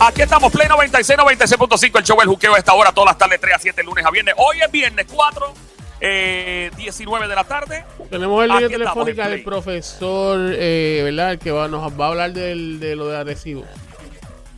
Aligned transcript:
Aquí 0.00 0.22
estamos, 0.22 0.52
Play 0.52 0.68
96, 0.68 1.18
96.5, 1.18 1.98
el 1.98 2.04
show 2.04 2.20
El 2.20 2.28
Juqueo 2.28 2.54
a 2.54 2.58
esta 2.58 2.74
hora, 2.74 2.92
todas 2.92 3.12
las 3.12 3.18
tardes, 3.18 3.40
3 3.40 3.54
a 3.54 3.58
7, 3.58 3.82
lunes 3.84 4.04
a 4.04 4.10
viernes. 4.10 4.34
Hoy 4.36 4.58
es 4.60 4.70
viernes 4.70 5.06
4, 5.10 5.54
eh, 6.00 6.70
19 6.76 7.28
de 7.28 7.34
la 7.34 7.44
tarde. 7.44 7.84
Tenemos 8.10 8.42
el 8.42 8.50
línea 8.50 8.68
telefónica 8.68 9.28
del 9.28 9.44
profesor, 9.44 10.38
eh, 10.52 11.00
¿verdad? 11.04 11.32
El 11.32 11.38
que 11.38 11.52
va, 11.52 11.68
nos 11.68 11.98
va 11.98 12.06
a 12.06 12.08
hablar 12.08 12.32
del, 12.32 12.80
de 12.80 12.96
lo 12.96 13.08
de 13.08 13.16
adhesivo. 13.16 13.64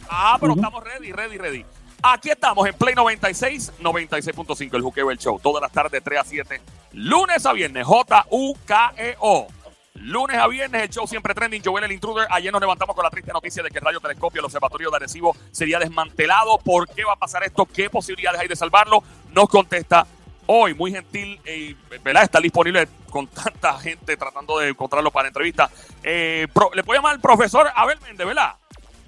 Ah, 0.09 0.36
pero 0.41 0.54
estamos 0.54 0.82
ready, 0.82 1.12
ready, 1.12 1.36
ready. 1.38 1.64
Aquí 2.09 2.30
estamos 2.30 2.64
en 2.68 2.75
Play 2.75 2.95
96, 2.95 3.80
96.5, 3.80 4.77
el 4.77 4.82
Juqueo 4.82 5.11
El 5.11 5.18
Show. 5.18 5.41
Todas 5.41 5.61
las 5.61 5.73
tardes, 5.73 6.00
3 6.05 6.20
a 6.20 6.23
7, 6.23 6.61
lunes 6.93 7.45
a 7.45 7.52
viernes, 7.52 7.84
J-U-K-E-O. 7.84 9.48
Lunes 9.95 10.37
a 10.37 10.47
viernes, 10.47 10.83
el 10.83 10.88
show 10.91 11.09
siempre 11.09 11.34
trending. 11.34 11.61
Joel 11.64 11.83
el 11.83 11.91
intruder. 11.91 12.28
Ayer 12.30 12.52
nos 12.52 12.61
levantamos 12.61 12.95
con 12.95 13.02
la 13.02 13.11
triste 13.11 13.33
noticia 13.33 13.61
de 13.61 13.70
que 13.70 13.78
el 13.78 13.84
radiotelescopio, 13.84 14.38
el 14.41 14.45
observatorio 14.45 14.88
de 14.91 14.97
Arecibo, 14.98 15.34
sería 15.50 15.80
desmantelado. 15.80 16.59
¿Por 16.59 16.87
qué 16.88 17.02
va 17.02 17.14
a 17.14 17.16
pasar 17.16 17.42
esto? 17.42 17.66
¿Qué 17.66 17.91
posibilidades 17.91 18.41
hay 18.41 18.47
de 18.47 18.55
salvarlo? 18.55 19.02
Nos 19.33 19.48
contesta 19.48 20.06
hoy, 20.47 20.75
muy 20.75 20.92
gentil, 20.92 21.41
eh, 21.45 21.75
¿verdad? 22.05 22.23
Está 22.23 22.41
disponible 22.41 22.86
con 23.11 23.27
tanta 23.27 23.77
gente 23.80 24.16
tratando 24.16 24.61
de 24.61 24.69
encontrarlo 24.69 25.11
para 25.11 25.27
entrevista. 25.27 25.69
Eh, 26.05 26.47
Le 26.73 26.84
puedo 26.84 26.98
llamar 26.98 27.14
al 27.14 27.20
profesor 27.20 27.69
Abel 27.75 27.98
Méndez, 28.00 28.27
¿verdad? 28.28 28.55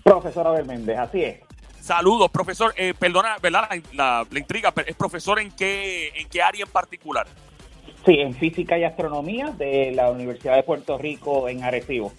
Profesor 0.03 0.49
Abel 0.49 0.65
Méndez, 0.67 0.99
así 0.99 1.23
es. 1.23 1.48
Saludos, 1.89 2.31
profesor. 2.31 2.75
Eh, 2.77 2.93
perdona, 2.99 3.39
¿verdad? 3.41 3.67
La, 3.71 3.81
la- 3.95 4.27
la 4.31 4.39
intriga, 4.39 4.73
pero 4.73 4.87
¿es 4.91 4.95
profesor 4.95 5.39
en 5.39 5.51
qué, 5.51 6.09
en 6.17 6.29
qué 6.29 6.43
área 6.43 6.63
en 6.67 6.71
particular? 6.71 7.27
Sí, 8.05 8.21
en 8.21 8.35
física 8.35 8.77
y 8.77 8.85
astronomía 8.85 9.47
de 9.57 9.93
la 9.95 10.11
Universidad 10.11 10.57
de 10.57 10.63
Puerto 10.65 10.99
Rico 10.99 11.49
en 11.49 11.65
Arecibo. 11.65 12.13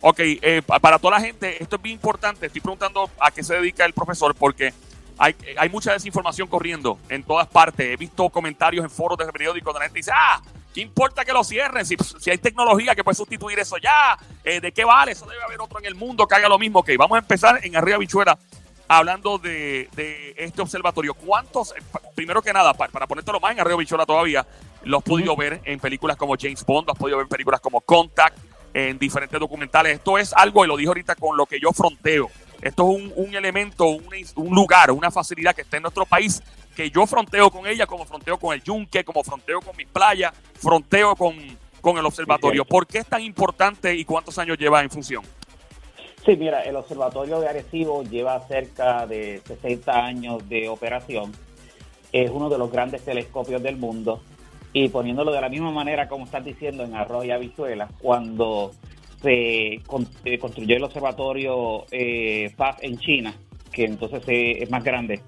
Ok, 0.00 0.18
eh, 0.18 0.62
pa- 0.66 0.80
para 0.80 0.98
toda 0.98 1.18
la 1.18 1.24
gente, 1.24 1.62
esto 1.62 1.76
es 1.76 1.82
bien 1.82 1.94
importante. 1.94 2.46
Estoy 2.46 2.60
preguntando 2.62 3.08
a 3.20 3.30
qué 3.30 3.44
se 3.44 3.54
dedica 3.54 3.84
el 3.84 3.92
profesor 3.92 4.34
porque 4.34 4.72
hay, 5.18 5.36
hay 5.56 5.68
mucha 5.68 5.92
desinformación 5.92 6.48
corriendo 6.48 6.98
en 7.08 7.22
todas 7.22 7.46
partes. 7.46 7.86
He 7.86 7.96
visto 7.96 8.28
comentarios 8.28 8.82
en 8.84 8.90
foros 8.90 9.16
de 9.18 9.26
periódicos 9.32 9.72
donde 9.72 9.78
la 9.80 9.84
gente 9.84 10.00
dice, 10.00 10.10
ah, 10.12 10.42
¿qué 10.74 10.80
importa 10.80 11.24
que 11.24 11.32
lo 11.32 11.44
cierren? 11.44 11.86
Si, 11.86 11.94
si 12.18 12.28
hay 12.28 12.38
tecnología 12.38 12.96
que 12.96 13.04
puede 13.04 13.14
sustituir 13.14 13.56
eso 13.60 13.76
ya, 13.78 14.18
eh, 14.42 14.60
¿de 14.60 14.72
qué 14.72 14.84
vale? 14.84 15.12
Eso 15.12 15.26
debe 15.26 15.44
haber 15.44 15.60
otro 15.60 15.78
en 15.78 15.84
el 15.84 15.94
mundo 15.94 16.26
que 16.26 16.34
haga 16.34 16.48
lo 16.48 16.58
mismo. 16.58 16.80
Ok, 16.80 16.90
vamos 16.98 17.14
a 17.14 17.20
empezar 17.20 17.60
en 17.64 17.76
Arriba 17.76 17.98
Bichuela 17.98 18.36
hablando 18.90 19.38
de, 19.38 19.88
de 19.94 20.34
este 20.36 20.60
observatorio. 20.60 21.14
¿Cuántos, 21.14 21.70
eh, 21.70 21.80
primero 22.16 22.42
que 22.42 22.52
nada, 22.52 22.74
pa- 22.74 22.88
para 22.88 23.06
ponértelo 23.06 23.38
más 23.38 23.52
en 23.52 23.60
Arriba 23.60 23.76
Bichuela 23.76 24.04
todavía, 24.04 24.44
lo 24.82 24.98
has 24.98 25.04
podido 25.04 25.36
ver 25.36 25.60
en 25.64 25.78
películas 25.78 26.16
como 26.16 26.34
James 26.38 26.66
Bond, 26.66 26.88
lo 26.88 26.92
has 26.92 26.98
podido 26.98 27.18
ver 27.18 27.24
en 27.24 27.28
películas 27.28 27.60
como 27.60 27.80
Contact, 27.80 28.36
en 28.74 28.98
diferentes 28.98 29.38
documentales. 29.38 29.98
Esto 29.98 30.18
es 30.18 30.32
algo, 30.32 30.64
y 30.64 30.68
lo 30.68 30.76
dije 30.76 30.88
ahorita, 30.88 31.14
con 31.14 31.36
lo 31.36 31.46
que 31.46 31.60
yo 31.60 31.70
fronteo. 31.72 32.30
Esto 32.60 32.82
es 32.90 33.02
un, 33.02 33.12
un 33.14 33.34
elemento, 33.34 33.86
un, 33.86 34.04
un 34.34 34.54
lugar, 34.54 34.90
una 34.90 35.10
facilidad 35.12 35.54
que 35.54 35.62
está 35.62 35.76
en 35.76 35.84
nuestro 35.84 36.04
país, 36.04 36.42
que 36.74 36.90
yo 36.90 37.06
fronteo 37.06 37.48
con 37.50 37.68
ella, 37.68 37.86
como 37.86 38.04
fronteo 38.04 38.38
con 38.38 38.54
el 38.54 38.62
yunque, 38.62 39.04
como 39.04 39.22
fronteo 39.22 39.60
con 39.60 39.76
mis 39.76 39.86
playas, 39.86 40.32
fronteo 40.60 41.14
con, 41.14 41.36
con 41.80 41.96
el 41.96 42.04
observatorio. 42.04 42.64
¿Por 42.64 42.88
qué 42.88 42.98
es 42.98 43.06
tan 43.06 43.22
importante 43.22 43.94
y 43.94 44.04
cuántos 44.04 44.36
años 44.38 44.58
lleva 44.58 44.82
en 44.82 44.90
función? 44.90 45.22
Sí, 46.24 46.36
mira, 46.36 46.62
el 46.62 46.76
Observatorio 46.76 47.40
de 47.40 47.48
Arecibo 47.48 48.02
lleva 48.02 48.38
cerca 48.46 49.06
de 49.06 49.40
60 49.46 49.92
años 50.04 50.46
de 50.48 50.68
operación. 50.68 51.32
Es 52.12 52.30
uno 52.30 52.48
de 52.50 52.58
los 52.58 52.70
grandes 52.70 53.02
telescopios 53.04 53.62
del 53.62 53.76
mundo. 53.76 54.20
Y 54.72 54.88
poniéndolo 54.88 55.32
de 55.32 55.40
la 55.40 55.48
misma 55.48 55.70
manera 55.72 56.08
como 56.08 56.26
estás 56.26 56.44
diciendo 56.44 56.84
en 56.84 56.94
Arroyo 56.94 57.34
Habichuela, 57.34 57.88
cuando 58.00 58.70
se 59.22 59.80
con- 59.86 60.06
construyó 60.40 60.76
el 60.76 60.84
Observatorio 60.84 61.86
eh, 61.90 62.54
en 62.82 62.98
China, 62.98 63.34
que 63.72 63.84
entonces 63.86 64.22
es 64.26 64.70
más 64.70 64.84
grande, 64.84 65.20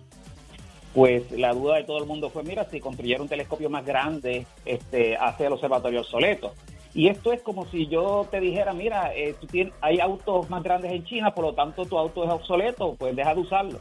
pues 0.95 1.31
la 1.33 1.55
duda 1.55 1.77
de 1.77 1.85
todo 1.85 1.99
el 1.99 2.07
mundo 2.07 2.29
fue, 2.31 2.43
mira, 2.45 2.69
si 2.71 2.79
construyera 2.81 3.23
un 3.23 3.29
telescopio 3.29 3.69
más 3.71 3.85
grande, 3.85 4.47
este, 4.65 5.17
hace 5.17 5.47
el 5.47 5.55
observatorio 5.55 6.01
obsoleto. 6.01 6.53
Y 6.95 7.09
esto 7.09 7.33
es 7.33 7.41
como 7.43 7.67
si 7.67 7.87
yo 7.87 8.27
te 8.31 8.41
dijera, 8.41 8.73
mira, 8.75 9.15
eh, 9.15 9.35
tú 9.41 9.47
tienes, 9.47 9.73
hay 9.81 9.99
autos 10.01 10.51
más 10.51 10.63
grandes 10.63 10.93
en 10.93 11.05
China, 11.05 11.35
por 11.35 11.45
lo 11.45 11.55
tanto 11.55 11.87
tu 11.87 11.97
auto 11.97 12.25
es 12.25 12.31
obsoleto, 12.31 12.95
pues 12.99 13.17
deja 13.17 13.35
de 13.35 13.41
usarlo. 13.41 13.81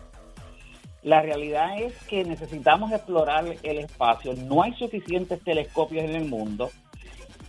La 1.03 1.21
realidad 1.21 1.79
es 1.79 1.93
que 2.03 2.23
necesitamos 2.23 2.91
explorar 2.91 3.45
el 3.63 3.79
espacio. 3.79 4.33
No 4.33 4.61
hay 4.61 4.73
suficientes 4.73 5.43
telescopios 5.43 6.05
en 6.05 6.15
el 6.15 6.25
mundo 6.25 6.69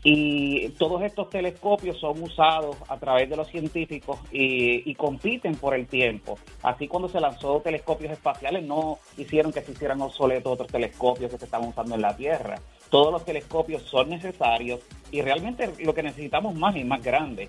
y 0.05 0.71
todos 0.71 1.03
estos 1.03 1.31
telescopios 1.31 1.99
son 1.99 2.21
usados 2.23 2.77
a 2.89 2.99
través 2.99 3.31
de 3.31 3.37
los 3.37 3.47
científicos 3.49 4.19
y, 4.33 4.91
y 4.91 4.95
compiten 4.95 5.55
por 5.55 5.75
el 5.75 5.87
tiempo. 5.87 6.39
Así 6.63 6.89
cuando 6.89 7.09
se 7.09 7.21
lanzó 7.21 7.61
telescopios 7.61 8.13
espaciales 8.13 8.65
no 8.65 8.99
hicieron 9.17 9.53
que 9.53 9.63
se 9.63 9.73
hicieran 9.73 10.01
obsoletos 10.01 10.53
otros 10.53 10.73
telescopios 10.73 11.31
que 11.31 11.39
se 11.39 11.45
estaban 11.45 11.69
usando 11.69 11.95
en 11.95 12.03
la 12.03 12.17
Tierra. 12.17 12.57
Todos 12.93 13.11
los 13.11 13.25
telescopios 13.25 13.85
son 13.85 14.11
necesarios 14.11 14.81
y 15.11 15.23
realmente 15.23 15.73
lo 15.83 15.95
que 15.95 16.03
necesitamos 16.03 16.55
más 16.55 16.77
y 16.77 16.85
más 16.85 17.03
grande. 17.03 17.49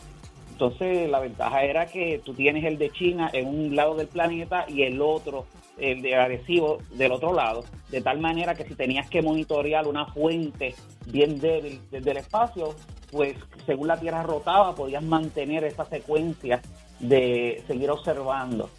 Entonces 0.53 1.09
la 1.09 1.19
ventaja 1.19 1.63
era 1.63 1.85
que 1.85 2.21
tú 2.23 2.33
tienes 2.33 2.63
el 2.63 2.77
de 2.77 2.89
China 2.91 3.29
en 3.33 3.49
un 3.49 3.75
lado 3.75 3.95
del 3.95 4.07
planeta 4.07 4.63
y 4.69 4.83
el 4.83 5.01
otro, 5.01 5.45
el 5.77 6.01
de 6.01 6.15
Arecibo, 6.15 6.77
del 6.93 7.11
otro 7.11 7.33
lado, 7.33 7.65
de 7.89 7.99
tal 7.99 8.19
manera 8.19 8.55
que 8.55 8.63
si 8.63 8.73
tenías 8.73 9.09
que 9.09 9.21
monitorear 9.21 9.85
una 9.85 10.05
fuente 10.05 10.75
bien 11.07 11.37
débil 11.41 11.81
desde 11.91 12.11
el 12.11 12.17
espacio, 12.17 12.73
pues 13.11 13.35
según 13.65 13.89
la 13.89 13.99
Tierra 13.99 14.23
rotaba 14.23 14.73
podías 14.73 15.03
mantener 15.03 15.65
esa 15.65 15.83
secuencia 15.83 16.61
de 17.01 17.61
seguir 17.67 17.91
observando. 17.91 18.69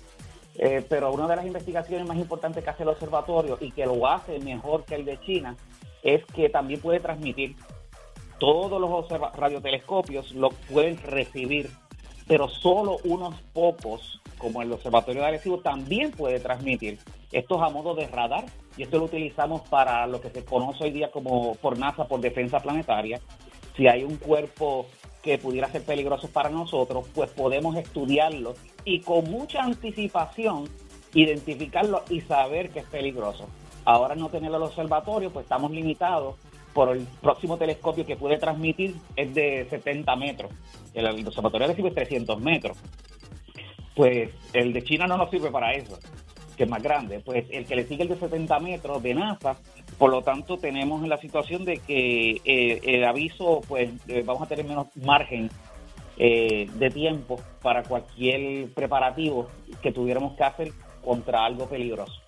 Eh, 0.57 0.83
pero 0.89 1.13
una 1.13 1.27
de 1.27 1.37
las 1.37 1.47
investigaciones 1.47 2.07
más 2.07 2.17
importantes 2.17 2.63
que 2.65 2.71
hace 2.71 2.85
el 2.85 2.89
observatorio 2.89 3.59
y 3.61 3.73
que 3.73 3.85
lo 3.85 4.07
hace 4.07 4.39
mejor 4.39 4.85
que 4.85 4.95
el 4.95 5.05
de 5.05 5.21
China 5.21 5.57
es 6.05 6.25
que 6.27 6.49
también 6.49 6.81
puede 6.81 7.01
transmitir 7.01 7.57
todos 8.39 8.81
los 8.81 9.09
radiotelescopios 9.37 10.33
lo 10.33 10.51
pueden 10.51 10.99
recibir, 10.99 11.71
pero 12.27 12.49
solo 12.49 12.99
unos 13.05 13.35
pocos, 13.53 14.21
como 14.39 14.61
el 14.61 14.73
Observatorio 14.73 15.23
de 15.23 15.29
Arecibo, 15.29 15.61
también 15.61 16.11
puede 16.11 16.41
transmitir. 16.41 16.99
Esto 17.33 17.57
es 17.57 17.63
a 17.63 17.71
modo 17.71 17.95
de 17.95 18.07
radar 18.07 18.45
y 18.77 18.83
esto 18.83 18.99
lo 18.99 19.05
utilizamos 19.05 19.63
para 19.69 20.07
lo 20.07 20.21
que 20.21 20.31
se 20.31 20.45
conoce 20.45 20.85
hoy 20.85 20.91
día 20.91 21.11
como 21.11 21.55
por 21.55 21.79
NASA, 21.79 22.07
por 22.07 22.21
defensa 22.21 22.61
planetaria. 22.61 23.21
Si 23.77 23.87
hay 23.87 24.05
un 24.05 24.17
cuerpo 24.17 24.87
que 25.23 25.39
pudiera 25.39 25.69
ser 25.71 25.83
peligroso 25.85 26.29
para 26.29 26.51
nosotros, 26.51 27.07
pues 27.15 27.31
podemos 27.31 27.77
estudiarlo 27.77 28.55
y 28.85 29.01
con 29.01 29.25
mucha 29.31 29.63
anticipación 29.63 30.69
identificarlo 31.15 32.03
y 32.11 32.21
saber 32.21 32.71
que 32.71 32.81
es 32.81 32.87
peligroso. 32.87 33.47
Ahora 33.85 34.15
no 34.15 34.29
tener 34.29 34.53
el 34.53 34.63
observatorio, 34.63 35.31
pues 35.31 35.45
estamos 35.45 35.71
limitados 35.71 36.37
por 36.75 36.91
el 36.91 37.07
próximo 37.23 37.57
telescopio 37.57 38.05
que 38.05 38.17
puede 38.17 38.37
transmitir 38.37 38.97
es 39.17 39.33
de 39.33 39.67
70 39.71 40.15
metros. 40.17 40.53
El, 40.93 41.07
observatorio 41.27 41.69
recibe 41.69 41.93
300 41.93 42.41
metros. 42.41 42.77
Pues 43.95 44.31
el 44.53 44.73
de 44.73 44.83
China 44.83 45.07
no 45.07 45.17
nos 45.17 45.31
sirve 45.31 45.51
para 45.51 45.73
eso, 45.73 45.99
que 46.57 46.65
es 46.65 46.69
más 46.69 46.83
grande. 46.83 47.21
Pues 47.21 47.47
el 47.51 47.65
que 47.65 47.77
le 47.77 47.87
sigue 47.87 48.03
el 48.03 48.09
de 48.09 48.17
70 48.17 48.59
metros 48.59 49.03
de 49.03 49.15
NASA, 49.15 49.57
por 49.99 50.11
lo 50.11 50.23
tanto 50.23 50.59
tenemos 50.59 51.07
la 51.07 51.19
situación 51.19 51.65
de 51.65 51.79
que 51.79 52.41
eh, 52.45 52.81
el 52.83 53.05
aviso, 53.05 53.61
pues 53.69 53.91
eh, 54.09 54.23
vamos 54.27 54.43
a 54.43 54.47
tener 54.47 54.67
menos 54.67 54.89
margen 54.97 55.49
eh, 56.17 56.69
de 56.75 56.91
tiempo 56.91 57.41
para 57.63 57.85
cualquier 57.85 58.69
preparativo 58.73 59.49
que 59.81 59.93
tuviéramos 59.93 60.37
que 60.37 60.45
hacer 60.45 60.73
contra 61.05 61.45
algo 61.45 61.69
peligroso. 61.69 62.24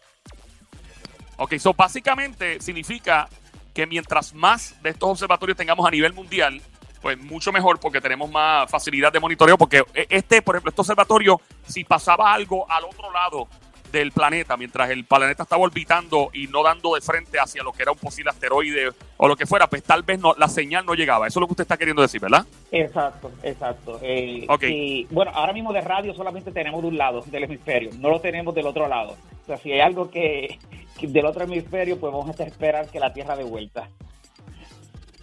Ok, 1.37 1.55
so 1.59 1.75
básicamente 1.75 2.61
significa 2.61 3.29
que 3.75 3.87
mientras 3.87 4.33
más 4.35 4.81
de 4.83 4.91
estos 4.91 5.11
observatorios 5.11 5.57
tengamos 5.57 5.87
a 5.87 5.91
nivel 5.91 6.15
mundial, 6.15 6.63
pues 7.03 7.19
mucho 7.19 7.53
mejor 7.53 7.79
porque 7.79 8.01
tenemos 8.01 8.31
más 8.31 8.71
facilidad 8.71 9.13
de 9.13 9.21
monitoreo. 9.21 9.59
Porque 9.59 9.85
e- 9.95 10.07
este, 10.09 10.41
por 10.41 10.57
ejemplo, 10.57 10.71
este 10.71 10.81
observatorio, 10.81 11.41
si 11.67 11.85
pasaba 11.85 12.33
algo 12.33 12.69
al 12.71 12.85
otro 12.85 13.13
lado 13.13 13.49
del 13.99 14.13
planeta, 14.13 14.57
mientras 14.57 14.91
el 14.91 15.05
planeta 15.05 15.43
estaba 15.45 15.63
orbitando 15.63 16.31
y 16.33 16.47
no 16.49 16.63
dando 16.63 16.95
de 16.95 17.01
frente 17.01 17.39
hacia 17.41 17.63
lo 17.63 17.73
que 17.73 17.83
era 17.83 17.93
un 17.93 17.99
posible 17.99 18.31
asteroide 18.31 18.91
o 19.17 19.29
lo 19.29 19.37
que 19.37 19.47
fuera, 19.47 19.69
pues 19.69 19.83
tal 19.83 20.03
vez 20.03 20.19
no, 20.21 20.35
la 20.39 20.49
señal 20.49 20.85
no 20.87 20.95
llegaba. 20.95 21.27
Eso 21.27 21.39
es 21.39 21.41
lo 21.43 21.47
que 21.47 21.53
usted 21.53 21.63
está 21.65 21.77
queriendo 21.77 22.03
decir, 22.03 22.21
¿verdad? 22.21 22.45
Exacto, 22.71 23.31
exacto. 23.43 23.99
Eh, 24.03 24.47
Ok. 24.49 24.63
Y 24.65 25.07
bueno, 25.11 25.31
ahora 25.35 25.53
mismo 25.53 25.73
de 25.73 25.81
radio 25.81 26.15
solamente 26.15 26.51
tenemos 26.53 26.83
de 26.83 26.89
un 26.89 26.99
lado 26.99 27.23
del 27.27 27.45
hemisferio, 27.45 27.91
no 27.99 28.11
lo 28.11 28.21
tenemos 28.21 28.55
del 28.55 28.67
otro 28.67 28.87
lado. 28.89 29.17
O 29.43 29.47
sea, 29.47 29.57
si 29.59 29.73
hay 29.73 29.81
algo 29.81 30.11
que, 30.11 30.59
que 30.99 31.07
del 31.07 31.25
otro 31.27 31.45
hemisferio, 31.45 31.99
pues 32.01 32.13
vamos 32.13 32.39
a 32.39 32.45
esperar 32.45 32.89
que 32.91 32.99
la 33.01 33.13
Tierra 33.13 33.37
de 33.37 33.45
vuelta. 33.45 33.89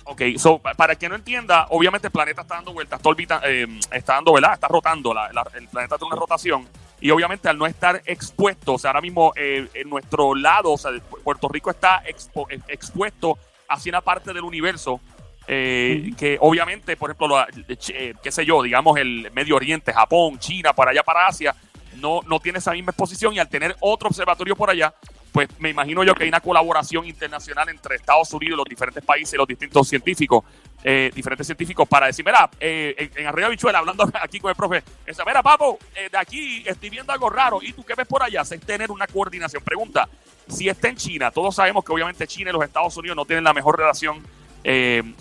Ok, 0.05 0.21
so, 0.37 0.59
pa- 0.59 0.73
para 0.73 0.95
que 0.95 1.07
no 1.07 1.15
entienda, 1.15 1.67
obviamente 1.69 2.07
el 2.07 2.11
planeta 2.11 2.41
está 2.41 2.55
dando 2.55 2.73
vueltas, 2.73 2.99
está, 2.99 3.09
orbita- 3.09 3.41
eh, 3.45 3.65
está 3.91 4.15
dando, 4.15 4.33
¿verdad? 4.33 4.53
Está 4.53 4.67
rotando, 4.67 5.13
la- 5.13 5.31
la- 5.31 5.45
el 5.55 5.67
planeta 5.69 5.97
tiene 5.97 6.11
una 6.13 6.19
rotación 6.19 6.67
y 7.03 7.11
obviamente 7.11 7.49
al 7.49 7.57
no 7.57 7.67
estar 7.67 8.01
expuesto, 8.05 8.75
o 8.75 8.79
sea, 8.79 8.91
ahora 8.91 9.01
mismo 9.01 9.33
eh, 9.35 9.67
en 9.73 9.89
nuestro 9.89 10.33
lado, 10.35 10.71
o 10.71 10.77
sea, 10.77 10.91
Puerto 11.23 11.49
Rico 11.49 11.69
está 11.69 12.01
expo- 12.05 12.47
eh, 12.49 12.61
expuesto 12.69 13.37
hacia 13.67 13.89
una 13.91 13.99
parte 14.01 14.31
del 14.33 14.43
universo 14.43 15.01
eh, 15.45 16.11
que 16.17 16.37
obviamente, 16.39 16.95
por 16.95 17.09
ejemplo, 17.09 17.45
eh, 17.67 18.13
qué 18.23 18.31
sé 18.31 18.45
yo, 18.45 18.63
digamos 18.63 18.97
el 18.97 19.29
Medio 19.33 19.57
Oriente, 19.57 19.91
Japón, 19.91 20.39
China, 20.39 20.71
para 20.71 20.91
allá, 20.91 21.03
para 21.03 21.27
Asia, 21.27 21.53
no, 21.97 22.21
no 22.25 22.39
tiene 22.39 22.59
esa 22.59 22.71
misma 22.71 22.91
exposición 22.91 23.33
y 23.33 23.39
al 23.39 23.49
tener 23.49 23.75
otro 23.81 24.07
observatorio 24.07 24.55
por 24.55 24.69
allá, 24.69 24.93
pues 25.33 25.49
me 25.57 25.71
imagino 25.71 26.03
yo 26.03 26.13
que 26.13 26.23
hay 26.23 26.29
una 26.29 26.39
colaboración 26.41 27.07
internacional 27.07 27.67
entre 27.67 27.95
Estados 27.95 28.31
Unidos, 28.33 28.55
los 28.55 28.67
diferentes 28.67 29.03
países, 29.03 29.33
los 29.33 29.47
distintos 29.47 29.89
científicos, 29.89 30.45
eh, 30.83 31.09
diferentes 31.13 31.47
científicos, 31.47 31.87
para 31.87 32.05
decir, 32.05 32.23
mira, 32.23 32.47
eh, 32.59 33.09
en, 33.15 33.25
Arriba 33.25 33.49
Bichuela, 33.49 33.79
hablando 33.79 34.07
aquí 34.21 34.39
con 34.39 34.49
el 34.49 34.55
profe, 34.55 34.83
esa, 35.07 35.25
mira, 35.25 35.41
papo, 35.41 35.79
eh, 35.95 36.07
de 36.11 36.17
aquí 36.19 36.63
estoy 36.67 36.91
viendo 36.91 37.11
algo 37.11 37.31
raro, 37.31 37.63
¿y 37.63 37.73
tú 37.73 37.83
qué 37.83 37.95
ves 37.95 38.05
por 38.05 38.21
allá? 38.21 38.41
Es 38.41 38.59
tener 38.61 38.91
una 38.91 39.07
coordinación. 39.07 39.63
Pregunta, 39.63 40.07
si 40.47 40.69
está 40.69 40.87
en 40.89 40.97
China, 40.97 41.31
todos 41.31 41.55
sabemos 41.55 41.83
que 41.83 41.91
obviamente 41.91 42.27
China 42.27 42.51
y 42.51 42.53
los 42.53 42.63
Estados 42.63 42.95
Unidos 42.95 43.17
no 43.17 43.25
tienen 43.25 43.43
la 43.43 43.53
mejor 43.53 43.77
relación 43.77 44.23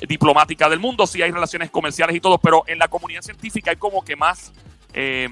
diplomática 0.06 0.68
del 0.68 0.78
mundo, 0.78 1.04
sí 1.04 1.20
hay 1.20 1.32
relaciones 1.32 1.68
comerciales 1.68 2.14
y 2.14 2.20
todo, 2.20 2.38
pero 2.38 2.62
en 2.68 2.78
la 2.78 2.86
comunidad 2.86 3.22
científica 3.22 3.72
hay 3.72 3.76
como 3.76 4.04
que 4.04 4.14
más 4.14 4.52
eh, 4.94 5.28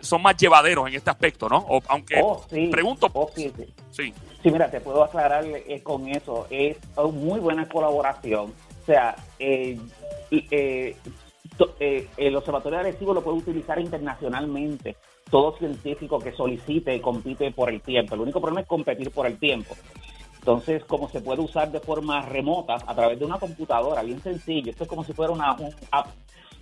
son 0.00 0.22
más 0.22 0.36
llevaderos 0.36 0.88
en 0.88 0.94
este 0.94 1.10
aspecto, 1.10 1.48
¿no? 1.48 1.58
O, 1.68 1.82
aunque 1.88 2.20
oh, 2.22 2.44
pregunto. 2.70 3.08
Oh, 3.12 3.30
sí, 3.34 3.52
sí. 3.90 4.12
sí. 4.42 4.50
mira, 4.50 4.70
te 4.70 4.80
puedo 4.80 5.04
aclarar 5.04 5.44
eh, 5.44 5.82
con 5.82 6.08
eso. 6.08 6.46
Es 6.50 6.78
muy 7.12 7.40
buena 7.40 7.68
colaboración. 7.68 8.52
O 8.82 8.84
sea, 8.86 9.14
eh, 9.38 9.78
eh, 10.30 10.96
el 12.16 12.36
Observatorio 12.36 12.78
de 12.78 12.88
Arecibo 12.88 13.14
lo 13.14 13.22
puede 13.22 13.38
utilizar 13.38 13.78
internacionalmente. 13.78 14.96
Todo 15.30 15.56
científico 15.56 16.18
que 16.18 16.32
solicite 16.32 17.00
compite 17.00 17.50
por 17.52 17.70
el 17.70 17.80
tiempo. 17.80 18.14
El 18.14 18.22
único 18.22 18.40
problema 18.40 18.62
es 18.62 18.66
competir 18.66 19.10
por 19.10 19.26
el 19.26 19.38
tiempo. 19.38 19.76
Entonces, 20.38 20.84
como 20.84 21.08
se 21.08 21.20
puede 21.20 21.40
usar 21.40 21.70
de 21.70 21.78
forma 21.78 22.22
remota 22.22 22.76
a 22.84 22.94
través 22.94 23.18
de 23.18 23.24
una 23.24 23.38
computadora, 23.38 24.02
bien 24.02 24.20
sencillo, 24.20 24.72
esto 24.72 24.82
es 24.84 24.88
como 24.88 25.04
si 25.04 25.12
fuera 25.12 25.32
una 25.32 25.56
app. 25.90 26.08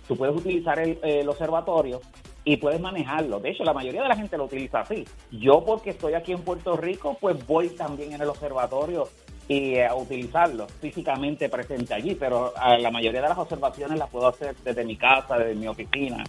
Tú 0.07 0.15
puedes 0.15 0.35
utilizar 0.35 0.77
el, 0.79 0.99
el 1.01 1.27
observatorio 1.27 1.99
y 2.43 2.57
puedes 2.57 2.81
manejarlo. 2.81 3.39
De 3.39 3.51
hecho, 3.51 3.63
la 3.63 3.73
mayoría 3.73 4.03
de 4.03 4.09
la 4.09 4.15
gente 4.15 4.37
lo 4.37 4.45
utiliza 4.45 4.81
así. 4.81 5.05
Yo 5.31 5.63
porque 5.63 5.91
estoy 5.91 6.13
aquí 6.13 6.31
en 6.31 6.41
Puerto 6.41 6.75
Rico, 6.75 7.17
pues 7.19 7.45
voy 7.45 7.69
también 7.69 8.13
en 8.13 8.21
el 8.21 8.29
observatorio 8.29 9.07
y 9.47 9.75
eh, 9.75 9.85
a 9.85 9.95
utilizarlo 9.95 10.67
físicamente 10.79 11.49
presente 11.49 11.93
allí, 11.93 12.15
pero 12.15 12.53
la 12.79 12.91
mayoría 12.91 13.21
de 13.21 13.29
las 13.29 13.37
observaciones 13.37 13.97
las 13.97 14.09
puedo 14.09 14.27
hacer 14.27 14.55
desde 14.63 14.85
mi 14.85 14.95
casa, 14.95 15.37
desde 15.37 15.55
mi 15.55 15.67
oficina. 15.67 16.23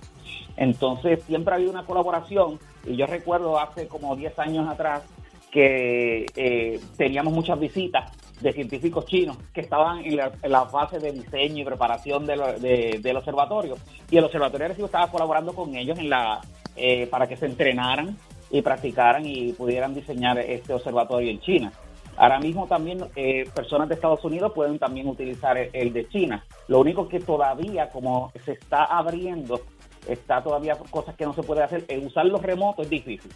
Entonces, 0.56 1.22
siempre 1.24 1.52
ha 1.52 1.56
habido 1.56 1.70
una 1.70 1.84
colaboración 1.84 2.58
y 2.84 2.96
yo 2.96 3.06
recuerdo 3.06 3.58
hace 3.58 3.86
como 3.86 4.16
10 4.16 4.38
años 4.38 4.68
atrás 4.68 5.02
que 5.50 6.26
eh, 6.34 6.80
teníamos 6.96 7.32
muchas 7.32 7.60
visitas 7.60 8.10
de 8.42 8.52
científicos 8.52 9.06
chinos 9.06 9.36
que 9.52 9.60
estaban 9.60 10.04
en 10.04 10.16
la, 10.16 10.66
fase 10.66 10.98
de 10.98 11.12
diseño 11.12 11.62
y 11.62 11.64
preparación 11.64 12.26
del 12.26 13.16
observatorio. 13.16 13.76
Y 14.10 14.16
el 14.16 14.24
Observatorio 14.24 14.68
de 14.68 14.84
estaba 14.84 15.10
colaborando 15.10 15.54
con 15.54 15.74
ellos 15.74 15.98
en 15.98 16.10
la 16.10 16.40
eh, 16.76 17.06
para 17.06 17.26
que 17.26 17.36
se 17.36 17.46
entrenaran 17.46 18.16
y 18.50 18.62
practicaran 18.62 19.24
y 19.26 19.52
pudieran 19.52 19.94
diseñar 19.94 20.38
este 20.38 20.74
observatorio 20.74 21.30
en 21.30 21.40
China. 21.40 21.72
Ahora 22.16 22.38
mismo 22.38 22.66
también 22.66 23.04
eh, 23.16 23.48
personas 23.54 23.88
de 23.88 23.94
Estados 23.94 24.22
Unidos 24.24 24.52
pueden 24.54 24.78
también 24.78 25.08
utilizar 25.08 25.56
el, 25.56 25.92
de 25.92 26.08
China. 26.08 26.44
Lo 26.68 26.80
único 26.80 27.08
que 27.08 27.20
todavía, 27.20 27.88
como 27.88 28.32
se 28.44 28.52
está 28.52 28.84
abriendo, 28.84 29.60
está 30.06 30.42
todavía 30.42 30.76
cosas 30.90 31.14
que 31.14 31.24
no 31.24 31.32
se 31.32 31.42
puede 31.42 31.62
hacer. 31.62 31.84
usar 32.04 32.26
los 32.26 32.42
remotos 32.42 32.84
es 32.84 32.90
difícil 32.90 33.30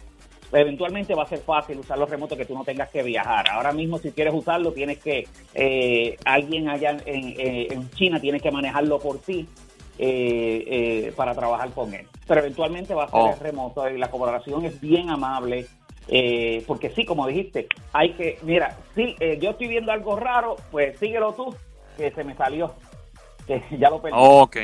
eventualmente 0.51 1.13
va 1.13 1.23
a 1.23 1.27
ser 1.27 1.39
fácil 1.39 1.79
usar 1.79 1.97
los 1.97 2.09
remotos 2.09 2.37
que 2.37 2.45
tú 2.45 2.53
no 2.53 2.63
tengas 2.63 2.89
que 2.89 3.03
viajar. 3.03 3.49
Ahora 3.49 3.71
mismo 3.71 3.97
si 3.97 4.11
quieres 4.11 4.33
usarlo 4.33 4.71
tienes 4.71 4.99
que, 4.99 5.27
eh, 5.53 6.17
alguien 6.25 6.69
allá 6.69 6.97
eh, 7.05 7.67
en, 7.69 7.89
China 7.91 8.19
tiene 8.19 8.39
que 8.39 8.51
manejarlo 8.51 8.99
por 8.99 9.19
ti 9.19 9.47
eh, 9.97 11.11
para 11.15 11.33
trabajar 11.33 11.71
con 11.71 11.93
él. 11.93 12.07
Pero 12.27 12.41
eventualmente 12.41 12.93
va 12.93 13.05
a 13.05 13.09
ser 13.09 13.19
oh. 13.19 13.35
remoto 13.39 13.89
y 13.89 13.97
la 13.97 14.09
colaboración 14.09 14.65
es 14.65 14.79
bien 14.79 15.09
amable. 15.09 15.65
porque 16.65 16.89
sí, 16.91 17.05
como 17.05 17.27
dijiste, 17.27 17.67
hay 17.93 18.13
que, 18.13 18.37
mira, 18.43 18.77
si 18.95 19.15
yo 19.39 19.51
estoy 19.51 19.67
viendo 19.67 19.91
algo 19.91 20.15
raro, 20.15 20.55
pues 20.71 20.97
síguelo 20.99 21.33
tú, 21.33 21.55
que 21.97 22.11
se 22.11 22.23
me 22.23 22.35
salió, 22.35 22.73
que 23.45 23.61
ya 23.77 23.89
lo 23.89 24.01
perdí. 24.01 24.17
Ok. 24.17 24.57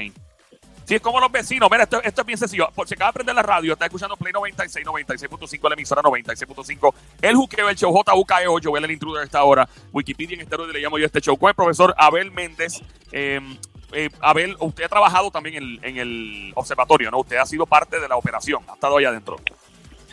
Sí, 0.86 0.96
es 0.96 1.02
como 1.02 1.20
los 1.20 1.32
vecinos. 1.32 1.70
Mira, 1.72 1.84
esto, 1.84 2.02
es 2.04 2.26
bien 2.26 2.38
sencillo. 2.38 2.70
Por 2.76 2.88
si 2.88 2.96
acaba 2.96 3.12
de 3.12 3.14
prender 3.14 3.36
la 3.36 3.42
radio, 3.42 3.74
está 3.74 3.86
escuchando 3.86 4.18
Play 4.18 4.34
96, 4.34 4.86
96.5, 4.86 5.70
la 5.70 5.76
emisora 5.76 6.02
96.5. 6.02 6.94
El 7.22 7.36
juqueo, 7.36 7.70
el 7.70 7.76
show 7.76 7.94
JUKEO. 7.94 8.60
Voy 8.72 8.84
el 8.84 8.92
intruder 8.92 9.22
a 9.22 9.26
esta 9.26 9.44
hora. 9.44 9.68
Wikipedia 9.92 10.36
en 10.36 10.42
este 10.42 10.58
le 10.58 10.80
llamo 10.80 10.98
yo 10.98 11.06
este 11.06 11.22
show. 11.22 11.38
Con 11.38 11.50
el 11.50 11.56
profesor 11.56 11.94
Abel 11.98 12.32
Méndez. 12.32 12.82
Em, 13.12 13.58
eh, 13.94 14.10
Abel, 14.22 14.56
usted 14.60 14.86
ha 14.86 14.90
trabajado 14.90 15.30
también 15.30 15.56
en, 15.56 15.80
en, 15.84 15.98
el 15.98 16.52
observatorio, 16.56 17.12
¿no? 17.12 17.20
Usted 17.20 17.38
ha 17.38 17.46
sido 17.46 17.68
parte 17.68 18.00
de 18.00 18.08
la 18.08 18.18
operación, 18.18 18.64
ha 18.68 18.74
estado 18.74 18.98
allá 18.98 19.10
adentro. 19.10 19.38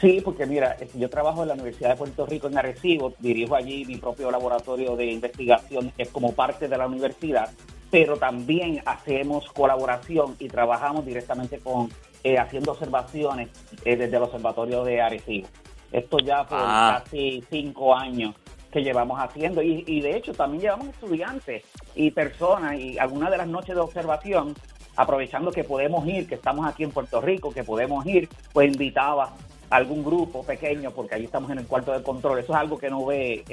Sí, 0.00 0.20
porque 0.25 0.46
mira, 0.46 0.76
yo 0.94 1.11
trabajo 1.11 1.43
en 1.43 1.49
la 1.49 1.55
Universidad 1.55 1.90
de 1.90 1.96
Puerto 1.96 2.25
Rico 2.25 2.46
en 2.46 2.56
Arecibo, 2.56 3.14
dirijo 3.19 3.55
allí 3.55 3.84
mi 3.84 3.96
propio 3.96 4.31
laboratorio 4.31 4.96
de 4.96 5.06
investigación, 5.06 5.93
que 5.94 6.05
es 6.05 6.08
como 6.08 6.32
parte 6.32 6.69
de 6.69 6.78
la 6.78 6.87
universidad 6.87 7.50
pero 7.90 8.16
también 8.16 8.82
hacemos 8.87 9.50
colaboración 9.52 10.37
y 10.38 10.48
trabajamos 10.48 11.04
directamente 11.04 11.58
con 11.58 11.90
eh, 12.22 12.38
haciendo 12.38 12.72
observaciones 12.72 13.48
eh, 13.84 13.96
desde 13.96 14.16
el 14.16 14.22
Observatorio 14.22 14.84
de 14.84 15.00
Arecibo. 15.00 15.48
Esto 15.90 16.19
ya 16.19 16.44
por 16.46 16.58
ah. 16.60 17.02
casi 17.02 17.42
cinco 17.50 17.96
años 17.96 18.34
que 18.70 18.82
llevamos 18.82 19.19
haciendo 19.19 19.62
y, 19.62 19.82
y, 19.87 20.00
de 20.00 20.16
hecho 20.16 20.32
también 20.32 20.62
llevamos 20.62 20.88
estudiantes 20.88 21.64
y 21.96 22.12
personas 22.12 22.78
y 22.78 22.98
algunas 22.98 23.31
de 23.32 23.38
las 23.38 23.48
noches 23.48 23.75
de 23.75 23.81
observación 23.81 24.54
aprovechando 24.96 25.50
que 25.50 25.64
podemos 25.64 26.06
ir, 26.06 26.28
que 26.28 26.37
estamos 26.37 26.66
aquí 26.66 26.84
en 26.84 26.90
Puerto 26.90 27.20
Rico, 27.20 27.52
que 27.52 27.64
podemos 27.64 28.04
ir, 28.06 28.28
pues 28.52 28.70
invitaba 28.70 29.32
algún 29.70 30.05
grupo 30.05 30.44
pequeño, 30.44 30.90
porque 30.90 31.14
allí 31.14 31.25
estamos 31.25 31.50
en 31.50 31.58
el 31.58 31.67
cuarto 31.67 31.93
de 31.93 32.02
control. 32.02 32.40
Eso 32.40 32.52
es 32.52 32.58
algo 32.58 32.78
que 32.78 32.90
no 32.90 33.06
ve 33.06 33.44